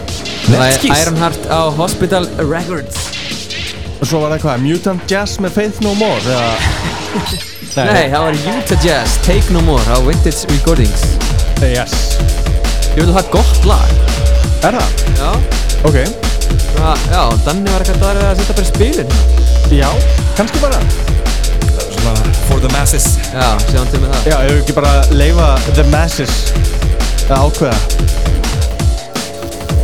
Netsky. 0.50 0.92
Ironheart 0.98 1.50
á 1.50 1.70
Hospital 1.78 2.26
Records 2.42 3.21
Og 4.02 4.08
svo 4.10 4.24
var 4.24 4.32
það 4.34 4.42
hvað? 4.42 4.62
Mutant 4.66 5.12
Jazz 5.12 5.38
með 5.44 5.52
Faith 5.54 5.82
No 5.86 5.92
More 6.00 6.22
eða? 6.26 6.54
Nei, 7.86 8.08
það 8.10 8.24
var 8.26 8.38
Utah 8.50 8.86
Jazz 8.86 9.20
Take 9.28 9.54
No 9.54 9.62
More 9.62 9.84
á 9.94 10.02
Vintage 10.02 10.50
Recordings. 10.50 11.04
Yes. 11.62 11.94
Ég 12.96 13.04
vil 13.04 13.14
það 13.14 13.30
gott 13.36 13.68
lag. 13.70 13.94
Er 14.66 14.80
það? 14.80 15.06
Já. 15.20 15.30
Ok. 15.86 16.00
Já, 16.02 16.90
já, 17.12 17.22
Danni 17.46 17.70
var 17.70 17.86
eitthvað 17.86 18.10
að 18.10 18.26
að 18.32 18.42
setja 18.42 18.58
bara 18.58 18.66
í 18.66 18.72
spilin. 18.72 19.14
Já, 19.78 19.88
kannski 20.40 20.64
bara. 20.66 20.82
Svona 21.94 22.16
for 22.50 22.64
the 22.64 22.74
masses. 22.74 23.12
Já, 23.30 23.52
sjáum 23.70 23.94
til 23.94 24.02
með 24.02 24.16
það. 24.16 24.32
Já, 24.34 24.38
ef 24.42 24.50
við 24.56 24.64
ekki 24.64 24.78
bara 24.82 24.96
leifa 25.14 25.52
the 25.78 25.86
masses 25.94 26.40
að 27.30 27.38
ákveða 27.38 28.21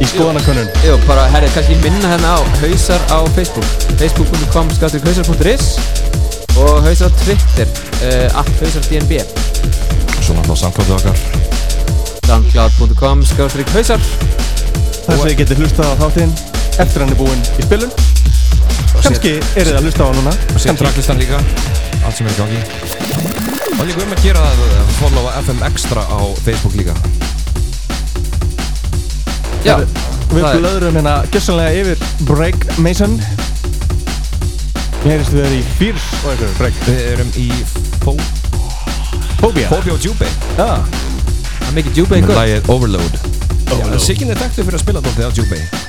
í 0.02 0.08
skoðanakönnun. 0.12 0.68
Jú, 0.86 0.98
bara, 1.08 1.26
herri, 1.34 1.50
kannski 1.56 1.78
minna 1.82 2.12
hérna 2.12 2.38
á 2.38 2.40
hausar 2.62 3.02
á 3.10 3.20
Facebook. 3.36 3.68
Facebook.com 3.98 4.70
skáttur 4.76 5.02
hausar.is 5.06 5.78
og 6.58 6.82
hausar 6.86 7.10
á 7.10 7.18
Twitter 7.24 7.68
uh, 8.02 8.40
at 8.42 8.52
hausardnb 8.62 9.14
Svo 10.22 10.36
náttúrulega 10.36 10.60
samkvæmdu 10.62 10.94
okkar. 10.98 11.18
Soundcloud.com 12.28 13.26
skáttur 13.26 13.66
hausar. 13.74 14.04
Þar 15.08 15.16
sem 15.16 15.24
þið 15.24 15.38
getur 15.42 15.64
hlustað 15.64 15.94
á 15.94 15.96
þáttinn 16.04 16.34
eftir 16.78 17.04
hann 17.04 17.14
er 17.14 17.22
búinn 17.22 17.46
í 17.58 17.66
spilun. 17.66 17.94
Kannski 18.98 19.38
er 19.40 19.70
þið 19.70 19.78
að 19.80 19.88
hlusta 19.88 20.04
á 20.04 20.08
hann 20.10 20.20
núna. 20.22 20.36
Og 20.54 20.60
síðan 20.62 20.82
tracklistan 20.84 21.22
líka. 21.22 21.40
Allt 22.04 22.20
sem 22.20 22.28
er 22.28 22.36
í 22.36 22.42
gangi. 22.42 22.62
Og 23.78 23.86
líka 23.88 24.04
um 24.04 24.14
að 24.18 24.26
gera 24.26 24.44
það 24.44 24.68
að 24.82 24.94
followa 25.00 25.40
FM 25.46 25.66
Extra 25.72 26.06
á 26.10 26.20
Facebook 26.44 26.78
líka 26.82 27.27
Já, 29.68 29.82
við 30.32 30.46
það 30.46 30.62
blöðrum 30.62 30.98
hérna 30.98 31.14
gjössanlega 31.28 31.80
yfir 31.82 32.04
Break 32.30 32.68
Mason. 32.80 33.18
Ég 35.04 35.10
heyrist 35.10 35.34
við 35.36 35.42
erum 35.44 35.58
í 35.58 35.66
Fierce 35.76 36.22
og 36.22 36.30
eitthvað 36.32 36.54
Break? 36.62 36.80
Við 36.88 37.02
erum 37.12 37.34
í 37.36 37.48
Fó 38.06 38.14
Phobia 39.42 39.68
Phobia 39.70 39.94
og 39.94 40.08
Jubei 40.08 40.30
Já, 40.56 40.80
það 40.80 41.68
er 41.68 41.76
mikið 41.82 42.00
ykkur 42.06 42.40
lagið 42.40 42.72
Overload. 42.74 43.20
Overload. 43.68 44.00
Sigyn 44.08 44.32
er 44.32 44.40
þekktu 44.40 44.64
fyrir 44.64 44.80
að 44.80 44.86
spila 44.86 45.04
dóltið 45.04 45.28
á 45.28 45.32
Jubei 45.36 45.87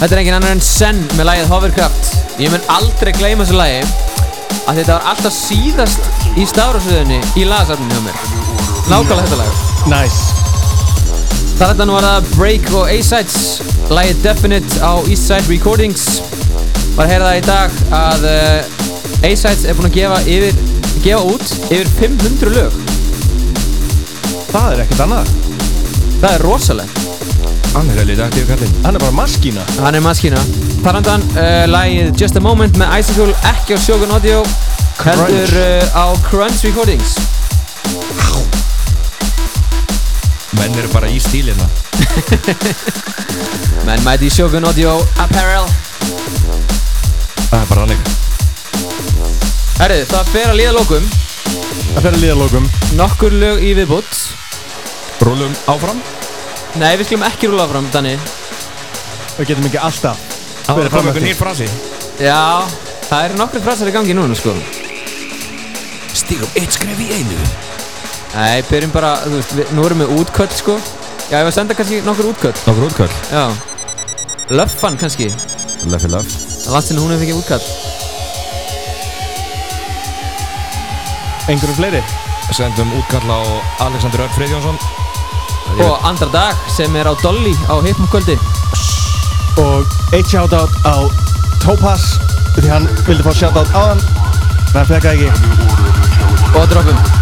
Þetta 0.00 0.14
er 0.16 0.20
engin 0.22 0.32
annar 0.32 0.54
en 0.54 0.62
Sen 0.64 1.00
með 1.18 1.26
lagið 1.28 1.50
Hovercraft. 1.52 2.06
Ég 2.40 2.48
mun 2.48 2.62
aldrei 2.72 3.10
gleyma 3.12 3.44
þessu 3.44 3.58
lagi 3.58 3.80
að 4.64 4.78
þetta 4.78 4.94
var 4.94 5.08
alltaf 5.10 5.34
síðast 5.36 6.38
í 6.40 6.46
stafrásöðunni 6.48 7.18
í 7.36 7.42
lagasafninu 7.44 7.98
hjá 7.98 8.06
mér. 8.06 8.22
Nákvæmlega 8.88 9.26
þetta 9.26 9.38
lag. 9.42 9.58
Nice. 9.92 10.46
Þar 11.58 11.74
þetta 11.74 11.86
nú 11.90 11.96
var 11.98 12.06
það 12.08 12.30
Break 12.38 12.70
og 12.80 12.94
A-Sides. 12.94 13.36
Lagið 13.92 14.22
Definite 14.24 14.80
á 14.80 14.92
Eastside 15.04 15.52
Recordings. 15.52 16.06
Var 16.96 17.04
að 17.04 17.12
heyra 17.12 17.28
það 17.28 17.42
í 17.42 17.44
dag 17.50 17.76
að 17.98 18.26
uh, 18.30 19.20
A-Sides 19.20 19.66
er 19.66 19.76
búinn 19.76 19.90
að 19.90 19.98
gefa, 19.98 20.22
yfir, 20.24 20.64
gefa 21.04 21.20
út 21.28 21.54
yfir 21.68 21.92
500 22.00 22.56
lög. 22.56 22.80
Það 24.48 24.72
er 24.72 24.84
ekkert 24.86 25.04
annað. 25.10 25.36
Það 26.22 26.32
er 26.32 26.48
rosalegt 26.48 26.99
Hann 27.80 27.88
er 27.88 27.96
helviti 28.02 28.20
aktíf 28.20 28.44
kallinn. 28.44 28.72
Hann 28.84 28.94
er 28.94 29.00
bara 29.00 29.12
maskína. 29.16 29.62
Hann 29.80 29.94
er 29.96 30.02
maskína. 30.04 30.40
Tarandan, 30.84 31.22
uh, 31.32 31.64
lagið 31.64 32.10
Just 32.20 32.36
a 32.36 32.40
Moment 32.44 32.76
með 32.76 32.92
Icicle 32.98 33.32
ekki 33.48 33.72
á 33.72 33.78
Shogun 33.80 34.12
Audio 34.12 34.42
heldur 35.00 35.54
uh, 35.56 35.96
á 35.96 36.04
Crunch 36.26 36.60
Recordings. 36.66 37.14
Menn 40.60 40.76
eru 40.76 40.92
bara 40.92 41.08
í 41.08 41.16
stílina. 41.24 41.70
Menn 43.88 44.04
mæti 44.04 44.28
í 44.28 44.34
Shogun 44.36 44.68
Audio 44.68 44.98
Apparel. 45.16 45.64
Það 47.48 47.58
er 47.62 47.66
bara 47.72 47.88
hannig 47.88 48.14
Herri, 49.80 50.00
það 50.12 50.32
fer 50.36 50.52
að 50.52 50.60
líða 50.60 50.76
lókum 50.76 51.10
Það 51.48 52.02
fer 52.04 52.12
að 52.12 52.22
líða 52.28 52.38
lókum 52.44 52.72
Nokkur 53.00 53.40
lög 53.40 53.64
í 53.64 53.72
viðbútt 53.80 54.24
Rúlum 55.24 55.56
áfram 55.64 56.04
Nei, 56.78 56.92
við 57.00 57.08
skulum 57.08 57.24
ekki 57.26 57.50
rúla 57.50 57.66
fram, 57.70 57.88
Danni. 57.90 58.12
Við 59.38 59.48
getum 59.50 59.66
ekki 59.66 59.80
alltaf 59.82 60.20
Það 60.66 60.82
er 60.84 60.90
fram 60.92 61.00
komið 61.00 61.10
einhver 61.10 61.26
nýr 61.26 61.38
frasi. 61.38 61.66
Já, 62.20 62.42
það 63.08 63.24
eru 63.24 63.38
nokkur 63.40 63.64
frasar 63.64 63.90
í 63.90 63.94
gangi 63.96 64.14
núna, 64.14 64.36
sko. 64.38 64.54
Stígum 66.20 66.60
eitt 66.60 66.76
skref 66.76 67.00
í 67.02 67.08
einu. 67.16 67.40
Nei, 68.36 68.60
byrjum 68.68 68.94
bara, 68.94 69.16
þú 69.24 69.34
veist, 69.38 69.56
við, 69.58 69.72
nú 69.74 69.88
erum 69.88 70.04
við 70.04 70.14
útköll, 70.20 70.50
sko. 70.54 70.76
Já, 71.30 71.40
ég 71.40 71.48
var 71.48 71.50
að 71.50 71.56
senda 71.58 71.78
kannski 71.78 72.04
nokkur 72.06 72.30
útköll. 72.30 72.54
Nokkur 72.68 72.86
útköll? 72.90 73.18
Já. 73.32 73.44
Löffan, 74.54 74.98
kannski. 75.00 75.30
Löffi 75.90 76.12
löff. 76.12 76.38
Það 76.60 76.74
langt 76.76 76.86
sinni 76.86 77.00
hún 77.00 77.14
hefur 77.14 77.24
fengið 77.24 77.38
útkall 77.40 77.62
Einhverju 81.50 81.76
fleiri? 81.78 82.02
Sendum 82.54 82.92
útkall 82.98 83.32
á 83.32 83.40
Alexander 83.86 84.26
Örn 84.26 84.34
Friðjónsson 84.36 84.76
Og 85.80 86.08
andra 86.08 86.28
dag 86.32 86.56
sem 86.76 86.96
er 86.96 87.08
á 87.08 87.14
Dolly 87.22 87.54
á 87.68 87.76
hiphopkvöldi 87.84 88.36
Og 89.64 89.86
eitt 90.12 90.28
shoutout 90.28 90.72
á 90.84 90.96
Topaz 91.62 92.18
Því 92.56 92.68
hann 92.68 92.90
vildi 93.06 93.24
fá 93.24 93.32
shoutout 93.32 93.72
á 93.72 93.82
hann 93.92 94.04
En 94.70 94.76
hann 94.78 94.86
fekk 94.86 95.02
það 95.02 95.16
ekki. 95.16 95.30
Og 96.54 96.68
dropum 96.70 97.19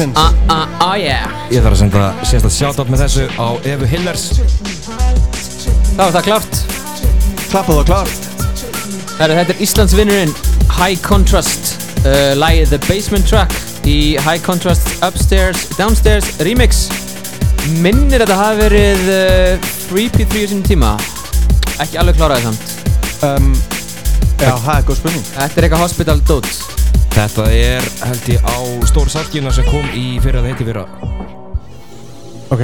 Kvöldsins 0.00 0.16
Ah, 0.16 0.32
ah, 0.48 0.68
ah, 0.80 0.96
yeah. 0.96 1.28
Ég 1.52 1.60
þarf 1.60 1.74
að 1.76 1.80
senda 1.82 2.04
sérstætt 2.24 2.54
shoutout 2.56 2.90
með 2.90 3.02
þessu 3.04 3.26
á 3.36 3.46
Evu 3.68 3.88
Hillers. 3.90 4.22
Það 5.96 6.00
var 6.00 6.14
það 6.14 6.24
klárt. 6.28 6.60
Klappað 7.50 7.80
og 7.82 7.90
klárt. 7.90 8.28
Herru, 9.20 9.36
þetta 9.36 9.52
er 9.52 9.60
Íslandsvinnurinn 9.66 10.32
High 10.78 11.02
Contrast 11.04 11.74
uh, 12.06 12.32
Lægið 12.40 12.72
The 12.72 12.80
Basement 12.86 13.28
Track 13.28 13.52
í 13.84 14.16
High 14.24 14.40
Contrast 14.44 14.88
Upstairs, 15.04 15.66
Downstairs 15.76 16.32
Remix. 16.46 16.86
Minnir 17.84 18.24
þetta 18.24 18.40
hafi 18.40 18.62
verið 18.64 19.06
uh, 19.12 19.70
3P3 19.90 20.46
á 20.48 20.50
sínum 20.54 20.64
tíma? 20.64 20.94
Ekki 21.80 22.00
alveg 22.00 22.16
kláraði 22.16 22.48
samt. 22.48 22.76
Um, 23.20 23.52
Já, 24.40 24.54
það 24.56 24.74
er 24.78 24.84
góð 24.88 25.02
spurning. 25.02 25.32
Þetta 25.36 25.60
er 25.60 25.68
eitthvað 25.68 25.84
hospital 25.84 26.22
dot 26.24 26.69
Þetta 27.20 27.44
er 27.52 27.84
held 28.00 28.28
ég 28.32 28.44
á 28.48 28.56
stór 28.88 29.10
salkina 29.12 29.50
sem 29.52 29.66
kom 29.68 29.84
í 29.92 30.14
fyrir 30.24 30.38
að 30.40 30.46
heiti 30.48 30.64
fyrra. 30.64 30.86
Ok. 32.48 32.62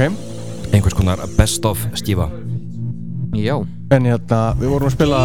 Einhvers 0.73 0.95
konar 0.97 1.21
best 1.37 1.65
of 1.69 1.83
skífa. 1.93 2.25
Já. 3.37 3.53
En 3.93 4.07
hérna, 4.09 4.39
við 4.57 4.71
vorum 4.73 4.89
að 4.89 4.95
spila 4.95 5.19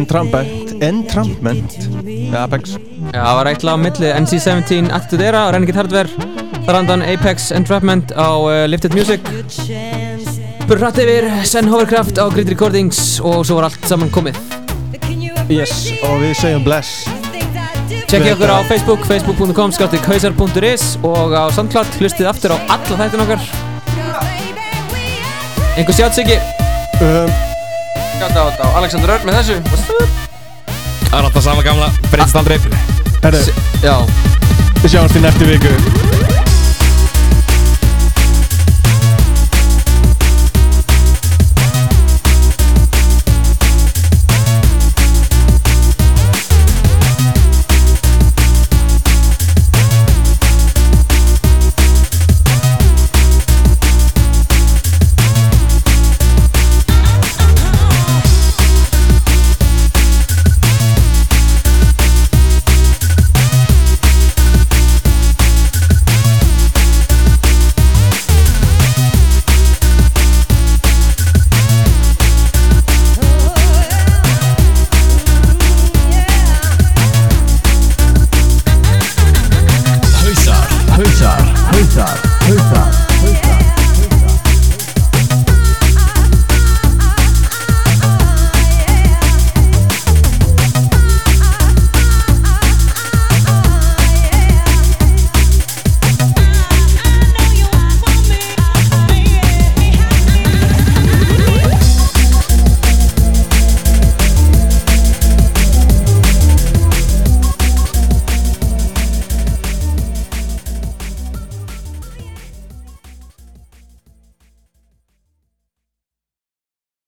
Entrampment 0.00 0.72
Entrampment 0.80 1.76
með 2.00 2.38
Apex. 2.40 2.78
Já, 3.12 3.20
það 3.20 3.36
var 3.42 3.50
eitt 3.50 3.66
lag 3.68 3.76
á 3.76 3.84
milli 3.84 4.14
NC-17 4.22 4.88
Attitude 4.88 5.28
Era 5.28 5.44
og 5.44 5.52
Renegade 5.52 5.82
Hardware. 5.82 6.30
Þar 6.64 6.80
andan 6.80 7.04
Apex 7.04 7.50
Entrapment 7.52 8.16
á 8.16 8.30
uh, 8.40 8.64
Lifted 8.72 8.96
Music. 8.96 9.20
Burrætt 10.64 11.02
yfir 11.04 11.28
Sen 11.44 11.68
Hovercraft 11.68 12.16
á 12.16 12.24
Grid 12.32 12.48
Recordings 12.56 13.20
og 13.20 13.44
svo 13.44 13.60
var 13.60 13.68
allt 13.68 13.84
saman 13.84 14.08
komið. 14.16 14.40
Yes, 15.52 15.92
og 16.00 16.24
við 16.24 16.34
segjum 16.40 16.64
bless 16.64 17.04
Tjekkið 18.06 18.36
okkur 18.36 18.50
á 18.54 18.58
Facebook, 18.68 19.06
facebook.com 19.08 19.72
skáttir 19.74 20.02
kausar.is 20.04 20.84
og 21.02 21.34
á 21.34 21.50
Soundcloud. 21.50 21.90
Hlustið 21.98 22.28
aftur 22.30 22.54
á 22.54 22.58
alla 22.70 22.98
þættin 23.02 23.24
okkar. 23.24 23.42
Einhver 25.76 25.96
sjátt 25.96 26.14
Siggi? 26.14 26.38
Um, 27.02 27.32
Sjátt 28.16 28.38
á 28.38 28.42
þetta 28.46 28.62
á. 28.62 28.68
Alexander 28.78 29.14
Örn 29.16 29.26
með 29.26 29.40
þessu. 29.40 29.58
Það 31.10 31.18
er 31.18 31.28
alltaf 31.28 31.46
sama 31.50 31.66
gamla, 31.66 31.90
breytist 32.12 32.38
aldrei. 32.38 32.60
Herru, 33.26 33.42
Já. 33.82 33.96
Við 34.84 34.92
sjáumst 34.94 35.18
í 35.18 35.26
næstu 35.26 35.50
viku 35.50 36.05